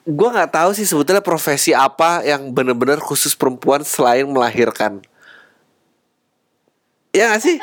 [0.06, 5.04] gue nggak tahu sih sebetulnya profesi apa yang bener-bener khusus perempuan selain melahirkan.
[7.12, 7.60] Ya gak sih?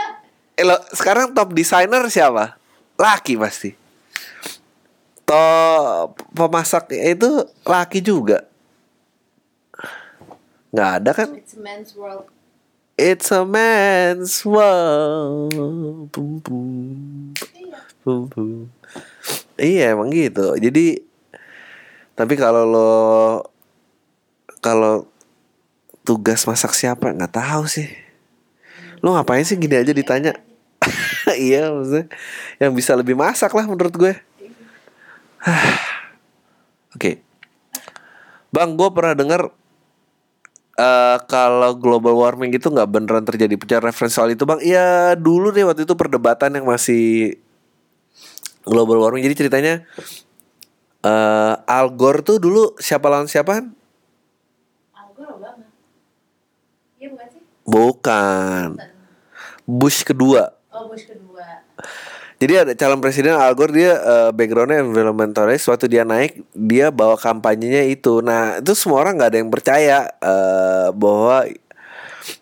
[0.54, 2.54] Eh, lo, sekarang top designer siapa?
[2.94, 3.74] Laki pasti.
[5.26, 8.46] Top pemasak itu laki juga.
[10.70, 11.30] Nggak ada kan
[13.00, 15.56] It's a man's world.
[16.12, 17.32] Boom, boom.
[18.04, 18.68] Boom, boom.
[19.56, 20.60] Iya emang gitu.
[20.60, 21.00] Jadi
[22.12, 22.92] tapi kalau lo
[24.60, 25.08] kalau
[26.04, 27.88] tugas masak siapa nggak tahu sih.
[29.00, 30.36] Lo ngapain sih gini aja ditanya?
[31.40, 32.12] iya maksudnya
[32.60, 34.12] yang bisa lebih masak lah menurut gue.
[35.40, 37.00] Oke.
[37.00, 37.16] Okay.
[38.52, 39.56] Bang, gue pernah dengar
[40.80, 43.60] uh, kalau global warming itu nggak beneran terjadi.
[43.60, 44.64] Punya referensi soal itu bang.
[44.64, 47.36] Iya dulu nih waktu itu perdebatan yang masih
[48.64, 49.28] global warming.
[49.28, 49.84] Jadi ceritanya
[51.04, 53.60] uh, Al Gore tuh dulu siapa lawan siapa
[54.96, 55.68] Al Gore Obama.
[56.96, 57.42] Iya bukan sih?
[57.68, 58.68] Bukan.
[59.68, 60.56] Bush kedua.
[60.72, 61.20] Oh Bush kedua
[62.40, 65.68] jadi ada calon presiden Al Gore dia uh, backgroundnya environmentalist.
[65.68, 68.24] Waktu dia naik dia bawa kampanyenya itu.
[68.24, 71.44] Nah itu semua orang nggak ada yang percaya uh, bahwa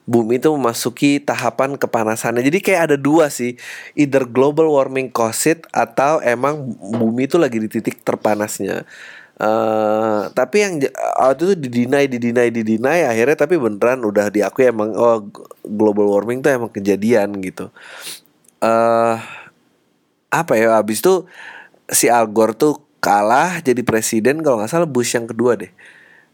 [0.05, 2.45] bumi itu memasuki tahapan kepanasannya.
[2.45, 3.57] Jadi kayak ada dua sih,
[3.97, 8.85] either global warming cause it atau emang bumi itu lagi di titik terpanasnya.
[9.37, 10.73] Uh, tapi yang
[11.17, 15.25] waktu itu didinai, didinai, didinai, akhirnya tapi beneran udah diakui emang oh
[15.65, 17.73] global warming tuh emang kejadian gitu.
[18.61, 19.21] Uh,
[20.29, 20.79] apa ya?
[20.79, 21.27] Abis itu
[21.87, 25.71] si Al Gore tuh kalah jadi presiden kalau nggak salah Bush yang kedua deh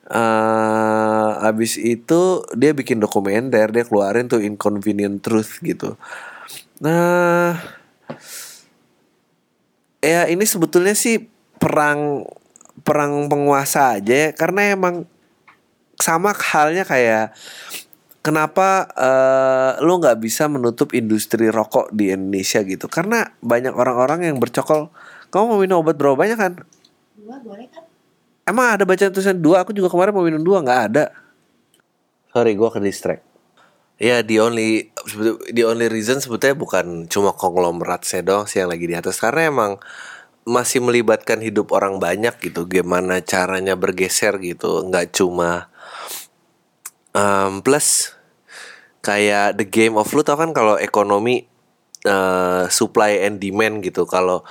[0.10, 5.96] uh, abis itu dia bikin dokumenter dia keluarin tuh inconvenient truth gitu
[6.82, 7.62] nah
[10.04, 11.30] ya ini sebetulnya sih
[11.62, 12.28] perang
[12.84, 15.08] perang penguasa aja ya karena emang
[15.96, 17.32] sama halnya kayak
[18.24, 24.40] kenapa uh, lo nggak bisa menutup industri rokok di Indonesia gitu karena banyak orang-orang yang
[24.40, 24.90] bercokol
[25.30, 26.54] kamu mau minum obat berapa banyak kan
[27.24, 27.88] Dua boleh kan?
[28.44, 29.64] Emang ada baca tulisan dua?
[29.64, 31.16] Aku juga kemarin mau minum dua nggak ada.
[32.36, 33.24] Sorry, gue ke distract.
[33.96, 34.92] Ya, the only
[35.56, 39.48] the only reason sebetulnya bukan cuma konglomerat saya doang sih yang lagi di atas karena
[39.48, 39.72] emang
[40.44, 42.68] masih melibatkan hidup orang banyak gitu.
[42.68, 45.72] Gimana caranya bergeser gitu, nggak cuma
[47.14, 48.18] um, plus
[49.06, 51.46] kayak the game of lu tau kan kalau ekonomi
[52.06, 54.04] uh, supply and demand gitu.
[54.10, 54.44] Kalau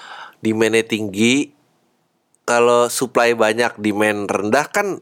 [0.42, 1.52] demandnya tinggi
[2.42, 4.98] kalau supply banyak demand rendah kan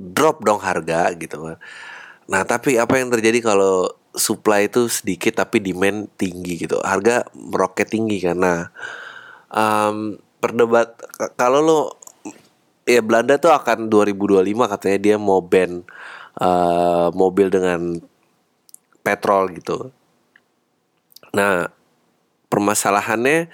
[0.00, 1.58] drop dong harga gitu kan.
[2.30, 6.80] Nah, tapi apa yang terjadi kalau supply itu sedikit tapi demand tinggi gitu.
[6.80, 8.72] Harga meroket tinggi karena
[9.52, 10.96] um, perdebat
[11.38, 11.80] kalau lo
[12.82, 14.42] ya Belanda tuh akan 2025
[14.74, 15.86] katanya dia mau ban
[16.38, 18.00] uh, mobil dengan
[19.02, 19.90] petrol gitu.
[21.32, 21.68] Nah,
[22.52, 23.48] permasalahannya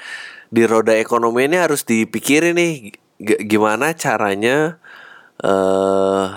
[0.49, 2.73] di roda ekonomi ini harus dipikirin nih
[3.45, 4.81] gimana caranya
[5.45, 6.35] uh,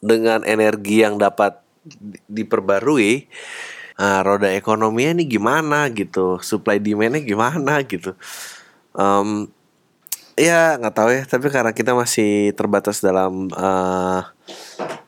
[0.00, 1.60] dengan energi yang dapat
[2.28, 3.28] diperbarui
[4.00, 8.16] uh, roda ekonominya ini gimana gitu supply demandnya gimana gitu
[8.96, 9.48] um,
[10.40, 14.24] ya nggak tahu ya tapi karena kita masih terbatas dalam uh,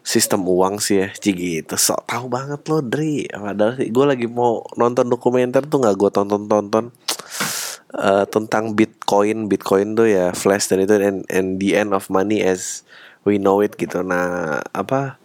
[0.05, 4.61] sistem uang sih ya Cigi itu sok tahu banget loh Dri padahal gue lagi mau
[4.76, 6.93] nonton dokumenter tuh nggak gue tonton tonton
[7.97, 9.47] uh, tentang Bitcoin.
[9.49, 12.83] Bitcoin tuh ya flash dan itu and, and the end of money as
[13.22, 14.01] we know it gitu.
[14.01, 15.20] Nah, apa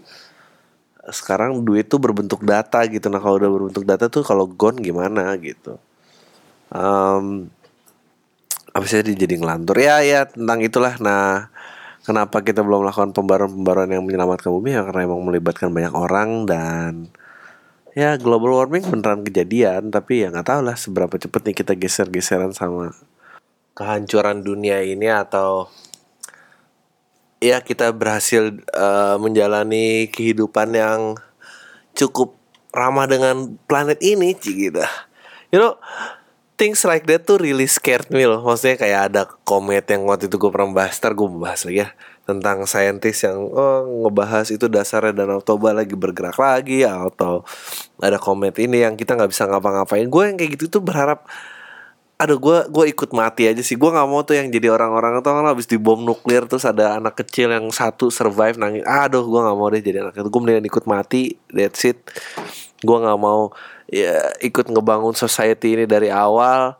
[1.08, 3.08] sekarang duit tuh berbentuk data gitu.
[3.08, 5.80] Nah, kalau udah berbentuk data tuh kalau gone gimana gitu.
[6.68, 7.47] Um,
[8.78, 9.74] apa sih jadi ngelantur.
[9.82, 11.02] Ya ya tentang itulah.
[11.02, 11.50] Nah,
[12.06, 14.78] kenapa kita belum melakukan pembaruan-pembaruan yang menyelamatkan bumi?
[14.78, 17.10] Ya karena emang melibatkan banyak orang dan
[17.98, 19.90] ya global warming beneran kejadian.
[19.90, 22.94] Tapi ya nggak tahu lah seberapa cepet nih kita geser-geseran sama
[23.74, 25.74] kehancuran dunia ini atau
[27.42, 31.18] ya kita berhasil uh, menjalani kehidupan yang
[31.98, 32.38] cukup
[32.70, 34.86] ramah dengan planet ini gitu.
[35.50, 35.82] You know
[36.58, 38.41] things like that tuh really scared me loh.
[38.41, 41.89] Maksudnya kayak ada komet yang waktu itu gue pernah bahas tar gue bahas lagi ya
[42.28, 47.47] tentang saintis yang oh, ngebahas itu dasarnya Danau Toba lagi bergerak lagi atau
[48.03, 50.10] ada komet ini yang kita nggak bisa ngapa-ngapain.
[50.12, 51.24] Gue yang kayak gitu tuh berharap
[52.18, 53.78] aduh gue gue ikut mati aja sih.
[53.78, 57.22] Gue nggak mau tuh yang jadi orang-orang tuh kan habis dibom nuklir terus ada anak
[57.22, 58.84] kecil yang satu survive nangis.
[58.84, 60.28] Aduh gue nggak mau deh jadi anak itu.
[60.34, 62.01] Gue mendingan ikut mati that's it.
[62.82, 63.53] Gue nggak mau
[63.88, 66.76] ya ikut ngebangun society ini dari awal.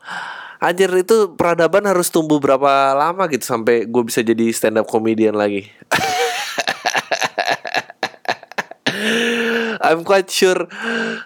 [0.58, 5.38] Anjir itu peradaban harus tumbuh berapa lama gitu sampai gue bisa jadi stand up comedian
[5.38, 5.70] lagi.
[9.86, 10.66] I'm quite sure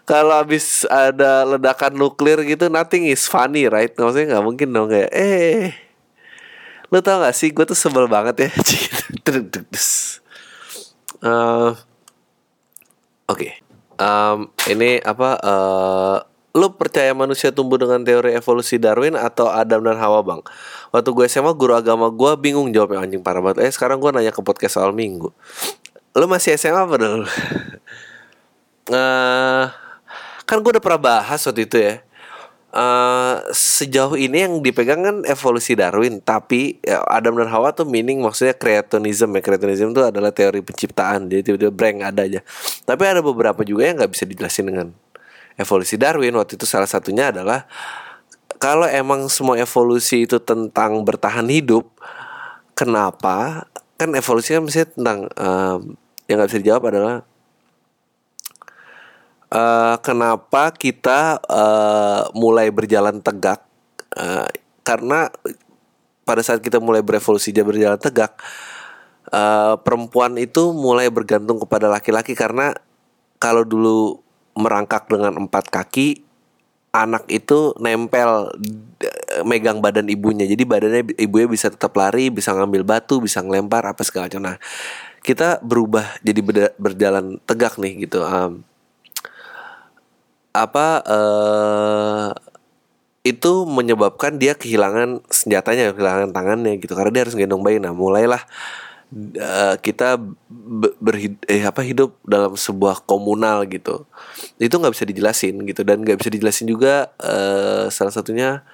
[0.04, 3.96] kalau habis ada ledakan nuklir gitu nothing is funny right?
[3.96, 5.72] Maksudnya nggak mungkin dong kayak eh
[6.92, 7.56] lo tau gak sih?
[7.56, 8.50] Gue tuh sebel banget ya.
[11.22, 11.78] Uh,
[13.30, 13.71] oke.
[14.02, 16.18] Um, ini apa uh,
[16.52, 20.42] lu percaya manusia tumbuh dengan teori evolusi Darwin atau Adam dan Hawa bang?
[20.92, 23.64] Waktu gue SMA guru agama gue bingung jawabnya anjing parah banget.
[23.64, 25.32] Eh sekarang gue nanya ke podcast soal minggu.
[26.18, 27.24] Lu masih SMA apa dulu?
[28.92, 29.66] uh,
[30.50, 32.04] kan gue udah pernah bahas waktu itu ya.
[32.72, 38.24] Uh, sejauh ini yang dipegang kan evolusi Darwin tapi ya, Adam dan Hawa tuh meaning
[38.24, 39.42] maksudnya kreatonism ya.
[39.44, 42.40] Kreatonism itu adalah teori penciptaan jadi tiba-tiba brand ada aja.
[42.88, 44.88] Tapi ada beberapa juga yang nggak bisa dijelasin dengan
[45.60, 46.32] evolusi Darwin.
[46.40, 47.68] Waktu itu salah satunya adalah
[48.62, 51.92] kalau emang semua evolusi itu tentang bertahan hidup,
[52.78, 53.68] kenapa?
[54.00, 56.00] Kan evolusi kan mesti tentang um,
[56.30, 57.16] yang nggak bisa dijawab adalah
[59.52, 63.62] uh, kenapa kita uh, mulai berjalan tegak?
[64.12, 64.48] Uh,
[64.82, 65.30] karena
[66.26, 68.34] pada saat kita mulai berevolusi dia berjalan tegak,
[69.30, 72.74] uh, perempuan itu mulai bergantung kepada laki-laki karena
[73.38, 74.24] kalau dulu
[74.56, 76.24] merangkak dengan empat kaki
[76.92, 78.52] anak itu nempel
[79.48, 80.44] megang badan ibunya.
[80.44, 84.44] Jadi badannya ibunya bisa tetap lari bisa ngambil batu bisa ngelempar apa segala macam.
[84.44, 84.58] Nah
[85.24, 86.42] kita berubah jadi
[86.76, 88.68] berjalan tegak nih gitu Em,
[90.52, 92.30] apa eh
[93.22, 96.98] itu menyebabkan dia kehilangan senjatanya kehilangan tangannya gitu.
[96.98, 97.78] Karena dia harus gendong bayi.
[97.78, 98.42] Nah mulailah
[99.38, 100.18] eh, kita
[100.50, 104.10] be- berhid eh, apa hidup dalam sebuah komunal gitu.
[104.58, 105.86] Itu nggak bisa dijelasin gitu.
[105.86, 108.66] Dan nggak bisa dijelasin juga eh, salah satunya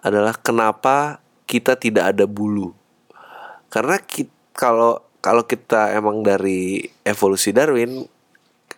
[0.00, 2.72] adalah kenapa kita tidak ada bulu.
[3.68, 4.00] Karena
[4.56, 8.08] kalau kalau kita emang dari evolusi Darwin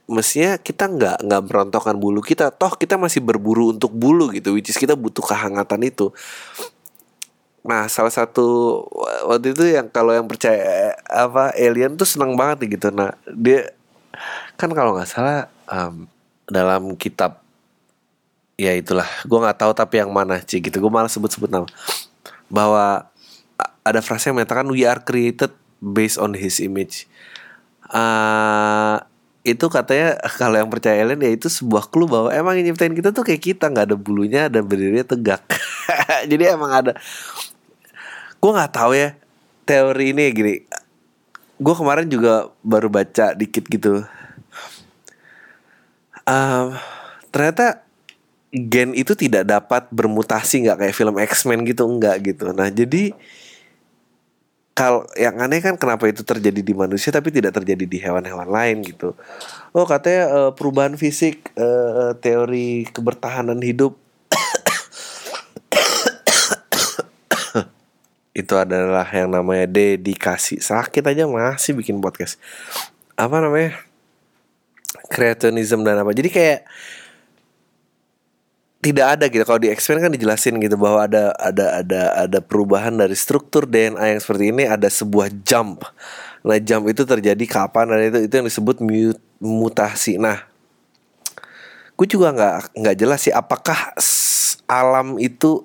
[0.05, 2.53] mestinya kita nggak nggak merontokkan bulu kita.
[2.53, 6.13] Toh kita masih berburu untuk bulu gitu which is kita butuh kehangatan itu.
[7.65, 8.81] Nah salah satu
[9.25, 12.93] waktu itu yang kalau yang percaya apa alien tuh senang banget gitu.
[12.93, 13.73] Nah dia
[14.61, 16.05] kan kalau nggak salah em,
[16.45, 17.41] dalam kitab
[18.55, 20.77] ya itulah gue nggak tahu tapi yang mana sih gitu.
[20.85, 21.69] Gue malah sebut-sebut nama.
[22.53, 23.09] Bahwa
[23.85, 27.09] ada frase yang menyatakan we are created based on his image.
[27.89, 29.14] Eh
[29.45, 33.13] itu katanya kalau yang percaya alien ya itu sebuah clue bahwa emang yang nyiptain kita
[33.13, 33.69] tuh kayak kita.
[33.69, 35.45] Nggak ada bulunya dan berdirinya tegak.
[36.31, 36.93] Jadi emang ada.
[38.41, 39.13] Gue nggak tahu ya
[39.69, 40.55] teori ini gini.
[41.61, 44.09] Gue kemarin juga baru baca dikit gitu.
[46.25, 46.67] Em,
[47.29, 47.85] ternyata
[48.49, 51.85] gen itu tidak dapat bermutasi nggak kayak film X-Men gitu?
[51.85, 52.49] Enggak gitu.
[52.57, 53.13] Nah jadi
[54.75, 58.83] kalau yang aneh kan kenapa itu terjadi di manusia tapi tidak terjadi di hewan-hewan lain
[58.83, 59.15] gitu.
[59.71, 63.95] Oh katanya eh, perubahan fisik eh, teori kebertahanan hidup
[68.43, 70.59] itu adalah yang namanya dedikasi.
[70.59, 72.43] Sakit aja masih bikin podcast.
[73.15, 73.79] Apa namanya?
[75.07, 76.11] Creationism dan apa.
[76.11, 76.67] Jadi kayak
[78.85, 82.93] tidak ada gitu kalau di X-Men kan dijelasin gitu bahwa ada ada ada ada perubahan
[82.93, 85.89] dari struktur DNA yang seperti ini ada sebuah jump.
[86.45, 90.21] Nah, jump itu terjadi kapan dan itu itu yang disebut mu- mutasi.
[90.21, 90.45] Nah,
[91.97, 93.97] gue juga nggak nggak jelas sih apakah
[94.69, 95.65] alam itu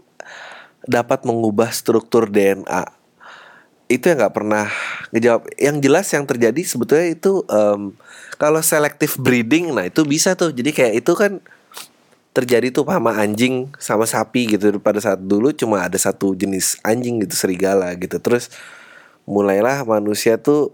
[0.87, 2.87] dapat mengubah struktur DNA.
[3.91, 4.71] Itu yang nggak pernah
[5.11, 5.43] ngejawab.
[5.59, 7.91] Yang jelas yang terjadi sebetulnya itu em,
[8.39, 10.55] kalau selective breeding, nah itu bisa tuh.
[10.55, 11.43] Jadi kayak itu kan
[12.39, 14.79] terjadi tuh sama anjing sama sapi gitu.
[14.79, 18.17] Pada saat dulu cuma ada satu jenis anjing gitu serigala gitu.
[18.23, 18.47] Terus
[19.27, 20.73] mulailah manusia tuh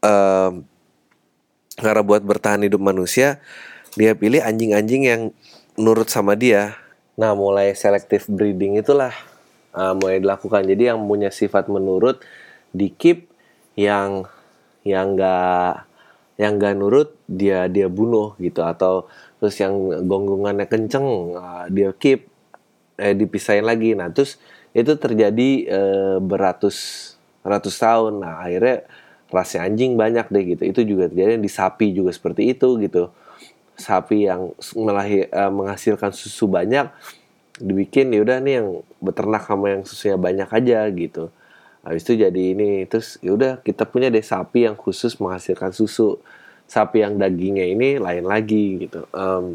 [0.00, 0.64] em
[1.76, 3.36] karena buat bertahan hidup manusia
[4.00, 5.22] dia pilih anjing-anjing yang
[5.76, 6.76] nurut sama dia.
[7.20, 9.12] Nah mulai selective breeding itulah
[9.76, 10.64] uh, mulai dilakukan.
[10.64, 12.24] Jadi yang punya sifat menurut
[12.72, 13.28] di keep
[13.76, 14.24] yang
[14.84, 15.84] yang enggak
[16.36, 18.60] yang enggak nurut dia dia bunuh gitu.
[18.64, 19.08] Atau
[19.40, 19.74] terus yang
[20.04, 21.06] gonggongannya kenceng
[21.36, 22.28] uh, dia keep
[22.96, 23.92] eh dipisahin lagi.
[23.92, 24.40] Nah terus
[24.76, 26.76] itu terjadi eh, beratus
[27.44, 28.24] ratus tahun.
[28.24, 28.84] Nah akhirnya
[29.32, 30.62] rasnya anjing banyak deh gitu.
[30.64, 33.12] Itu juga terjadi di sapi juga seperti itu gitu.
[33.76, 36.88] Sapi yang melahir, eh, menghasilkan susu banyak
[37.56, 38.68] dibikin ya udah nih yang
[39.00, 41.32] beternak sama yang susunya banyak aja gitu
[41.86, 46.18] habis itu jadi ini terus ya udah kita punya deh sapi yang khusus menghasilkan susu.
[46.66, 49.06] Sapi yang dagingnya ini lain lagi gitu.
[49.14, 49.54] Em,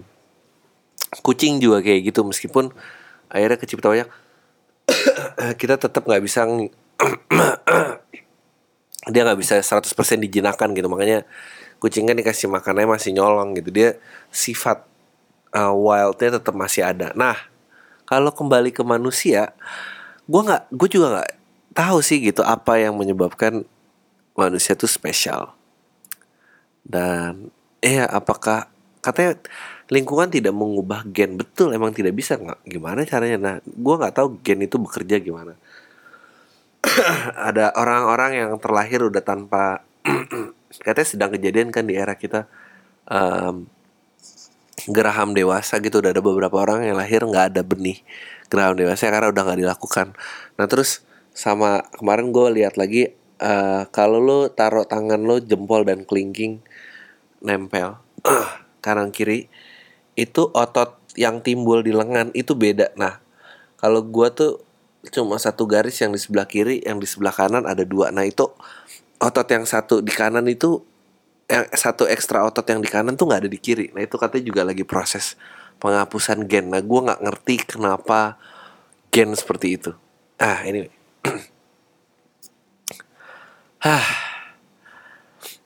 [1.19, 2.71] kucing juga kayak gitu meskipun
[3.27, 4.07] akhirnya kecipta banyak.
[5.59, 6.47] Kita tetap nggak bisa
[9.11, 9.91] dia nggak bisa 100%
[10.23, 10.88] dijinakan gitu.
[10.88, 11.27] Makanya
[11.84, 13.75] kucing kan dikasih makanannya masih nyolong gitu.
[13.75, 13.99] Dia
[14.32, 14.88] sifat
[15.51, 17.11] uh, wildnya tetap masih ada.
[17.11, 17.36] Nah
[18.07, 19.51] kalau kembali ke manusia
[20.32, 21.40] gue nggak gue juga nggak
[21.72, 23.63] tahu sih gitu apa yang menyebabkan
[24.36, 25.55] manusia tuh spesial.
[26.84, 27.51] Dan
[27.82, 28.67] eh apakah
[29.01, 29.38] katanya
[29.91, 31.36] lingkungan tidak mengubah gen.
[31.36, 32.39] Betul emang tidak bisa.
[32.39, 33.38] Nggak gimana caranya?
[33.38, 35.55] Nah gue nggak tahu gen itu bekerja gimana.
[37.51, 39.86] Ada orang-orang yang terlahir udah tanpa
[40.86, 42.47] katanya sedang kejadian kan di era kita
[43.05, 43.67] em,
[44.89, 46.01] geraham dewasa gitu.
[46.01, 48.01] Udah ada beberapa orang yang lahir nggak ada benih
[48.49, 50.07] geraham dewasa karena udah nggak dilakukan.
[50.57, 51.05] Nah terus
[51.41, 53.09] sama kemarin gue lihat lagi
[53.41, 56.61] eh, kalau lo taruh tangan lo jempol dan kelingking
[57.41, 57.97] nempel
[58.85, 59.49] kanan kiri
[60.13, 62.93] itu otot yang timbul di lengan itu beda.
[62.93, 63.17] Nah
[63.81, 64.61] kalau gua tuh
[65.09, 68.13] cuma satu garis yang di sebelah kiri yang di sebelah kanan ada dua.
[68.13, 68.45] Nah itu
[69.17, 70.85] otot yang satu di kanan itu
[71.49, 73.89] yang satu ekstra otot yang di kanan tuh nggak ada di kiri.
[73.97, 75.35] Nah itu katanya juga lagi proses
[75.81, 76.69] penghapusan gen.
[76.69, 78.37] Nah gua nggak ngerti kenapa
[79.09, 79.91] gen seperti itu.
[80.37, 81.01] Ah ini
[83.86, 84.32] ah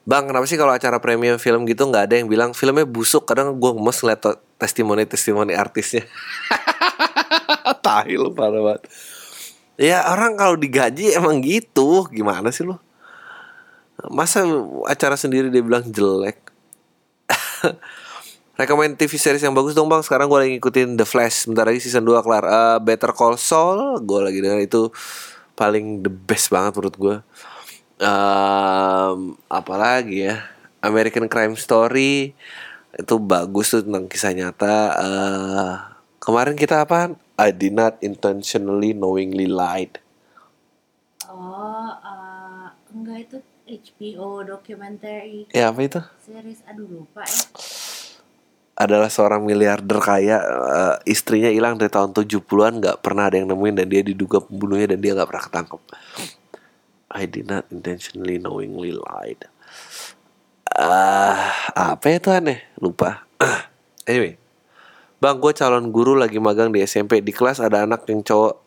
[0.06, 3.26] Bang, kenapa sih kalau acara premium film gitu nggak ada yang bilang filmnya busuk?
[3.26, 4.22] Kadang gue gemes ngeliat
[4.54, 6.06] testimoni-testimoni artisnya.
[7.84, 8.86] Tahi lu parah banget.
[9.74, 12.06] Ya orang kalau digaji emang gitu.
[12.14, 12.78] Gimana sih lu?
[14.06, 14.46] Masa
[14.86, 16.38] acara sendiri dia bilang jelek?
[18.62, 21.82] Rekomend TV series yang bagus dong bang Sekarang gue lagi ngikutin The Flash Bentar lagi
[21.82, 24.88] season 2 kelar Eh, Better Call Saul Gue lagi denger itu
[25.56, 27.16] Paling the best banget menurut gue
[27.96, 30.44] Em, Apalagi ya
[30.80, 32.36] American Crime Story
[32.92, 35.74] Itu bagus tuh tentang kisah nyata Eh,
[36.18, 37.10] Kemarin kita apa?
[37.36, 39.96] I did not intentionally knowingly lied
[41.26, 43.36] Oh, eh, enggak itu
[43.66, 46.00] HBO documentary Ya apa itu?
[46.20, 46.62] series.
[46.64, 47.42] Aduh lupa ya.
[48.76, 53.74] Adalah seorang miliarder kaya eh, istrinya hilang dari tahun 70-an nggak pernah ada yang nemuin
[53.82, 55.82] dan dia diduga pembunuhnya dan dia nggak pernah ketangkep.
[57.16, 59.48] I did not intentionally knowingly lied.
[60.76, 62.60] Ah apa ya aneh?
[62.76, 63.24] Lupa.
[64.06, 64.38] Anyway
[65.16, 68.62] bang gue calon guru lagi magang di SMP di kelas ada anak yang cowok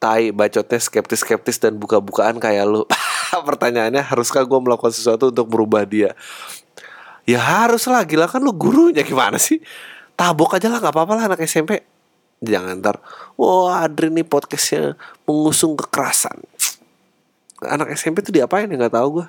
[0.00, 2.88] tai bacotnya skeptis-skeptis dan buka-bukaan kayak lu.
[3.48, 6.16] Pertanyaannya haruskah gue melakukan sesuatu untuk merubah dia
[7.30, 9.62] Ya harus lah gila kan lu gurunya gimana sih?
[10.18, 11.78] Tabok aja lah gak apa-apa lah anak SMP
[12.42, 12.98] Jangan ntar
[13.38, 16.42] Wah Adri nih podcastnya Mengusung kekerasan.
[17.62, 18.74] Anak SMP tuh diapain ya?
[18.74, 19.26] Gak tahu gue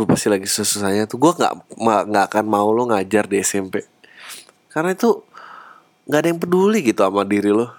[0.00, 1.20] Lu pasti lagi susah-susahnya tuh.
[1.20, 3.84] Gue gak, ma- gak akan mau lo ngajar di SMP
[4.72, 5.20] Karena itu
[6.08, 7.77] Gak ada yang peduli gitu sama diri lo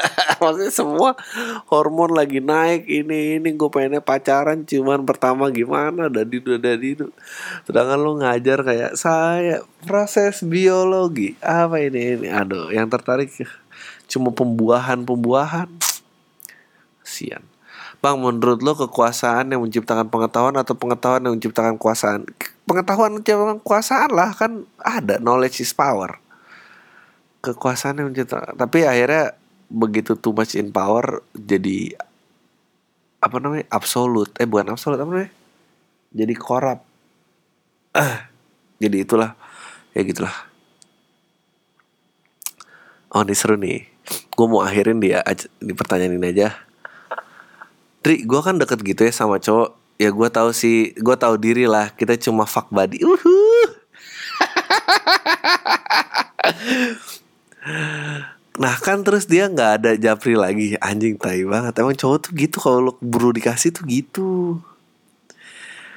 [0.42, 1.10] Maksudnya semua
[1.70, 6.08] hormon lagi naik ini ini gue pengennya pacaran cuman pertama gimana?
[6.12, 6.98] Dadi dadi
[7.64, 11.34] sedangkan lu ngajar kayak saya proses biologi.
[11.40, 12.28] Apa ini ini?
[12.28, 13.32] Aduh yang tertarik
[14.06, 15.70] cuma pembuahan pembuahan
[17.02, 17.42] sian.
[18.04, 22.28] Bang menurut lo kekuasaan yang menciptakan pengetahuan atau pengetahuan yang menciptakan kekuasaan
[22.68, 26.20] pengetahuan menciptakan kekuasaan lah kan ada knowledge is power.
[27.40, 31.98] Kekuasaan yang menciptakan tapi akhirnya begitu too much in power jadi
[33.18, 35.32] apa namanya absolut eh bukan absolut apa namanya?
[36.14, 36.80] Jadi korup
[37.96, 38.28] ah
[38.78, 39.34] jadi itulah
[39.96, 40.34] ya gitulah.
[43.10, 43.88] Oh ini seru nih.
[44.36, 45.24] Gue mau akhirin dia
[45.58, 46.52] di pertanyaan ini aja.
[48.04, 49.72] Dri gue kan deket gitu ya sama cowok.
[49.96, 51.88] Ya gue tahu sih gue tahu diri lah.
[51.96, 53.00] Kita cuma fuck buddy.
[53.00, 53.68] Uhuh.
[58.56, 60.76] Nah kan terus dia nggak ada japri lagi.
[60.80, 61.76] Anjing tai banget.
[61.76, 64.60] Emang cowok tuh gitu Kalau buru dikasih tuh gitu.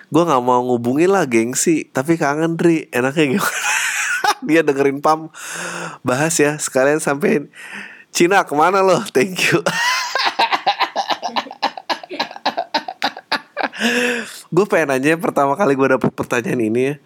[0.09, 3.61] Gue nggak mau ngubungin lah gengsi Tapi kangen Dri Enaknya gimana?
[4.47, 5.29] Dia dengerin Pam.
[6.03, 7.47] Bahas ya Sekalian sampein.
[8.11, 8.99] Cina ke mana lo?
[9.13, 9.61] Thank you.
[14.49, 16.99] Gue pengen nanya Pertama kali gue dapet pertanyaan ini ya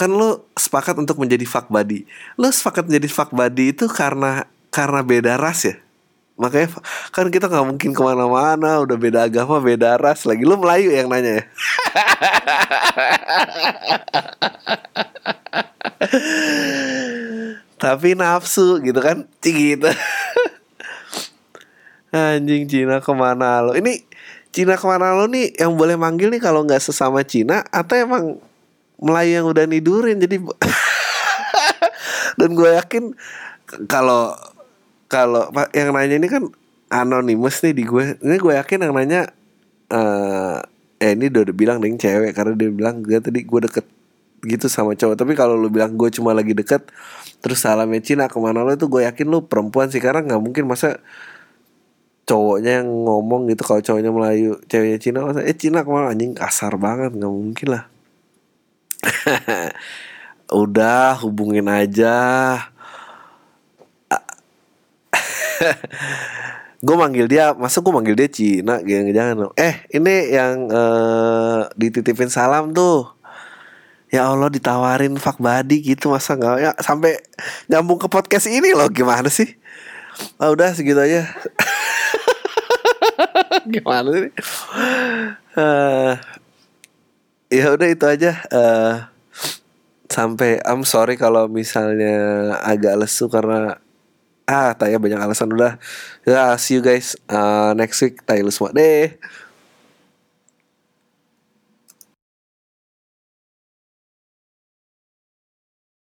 [0.00, 2.08] kan lo sepakat untuk menjadi fuck buddy.
[2.40, 5.76] Lo sepakat menjadi fuck buddy itu karena karena beda ras ya.
[6.40, 6.72] Makanya
[7.12, 10.48] kan kita nggak mungkin ke mana-mana, udah beda agama, beda ras lagi.
[10.48, 11.46] Lo Melayu yang nanya ya.
[17.80, 19.84] Tapi nafsu gitu kan, gitu.
[22.16, 23.76] Anjing Cina ke mana lo?
[23.76, 24.00] Ini
[24.48, 28.40] Cina ke mana lo nih yang boleh manggil nih kalau nggak sesama Cina atau emang
[29.00, 30.36] Melayu yang udah nidurin jadi
[32.38, 33.16] dan gue yakin
[33.88, 34.36] kalau
[35.10, 36.46] kalau yang nanya ini kan
[36.92, 39.32] anonimus nih di gue ini gue yakin yang nanya
[39.90, 40.58] eh
[41.00, 43.88] eh ini udah, bilang deh cewek karena dia bilang gue tadi gue deket
[44.44, 45.16] gitu sama cowok.
[45.16, 46.84] Tapi kalau lu bilang gue cuma lagi deket
[47.40, 50.00] terus salamnya Cina ke mana lo itu gue yakin lu perempuan sih.
[50.00, 51.00] Karena nggak mungkin masa
[52.28, 56.12] cowoknya yang ngomong gitu kalau cowoknya Melayu ceweknya Cina masa eh Cina ke mana?
[56.12, 57.88] Anjing kasar banget nggak mungkin lah
[60.62, 62.18] udah hubungin aja.
[66.80, 68.80] Gue manggil dia masa gue manggil dia Cina?
[68.80, 73.04] Jangan jangan eh ini yang eh, dititipin salam tuh.
[74.08, 76.56] Ya Allah ditawarin fuck buddy gitu masa nggak?
[76.56, 77.20] Ya sampai
[77.68, 79.60] nyambung ke podcast ini loh gimana sih?
[80.40, 81.28] Ah, udah segitu aja.
[83.72, 84.32] Gimana sih?
[85.56, 86.12] Eh,
[87.50, 88.94] ya udah itu aja Eh,
[90.10, 92.14] sampai I'm sorry kalau misalnya
[92.62, 93.78] agak lesu karena
[94.50, 95.78] ah tanya banyak alasan udah.
[96.26, 98.74] Ya see you guys Eh, next week tayo lu semua.
[98.74, 99.18] Deh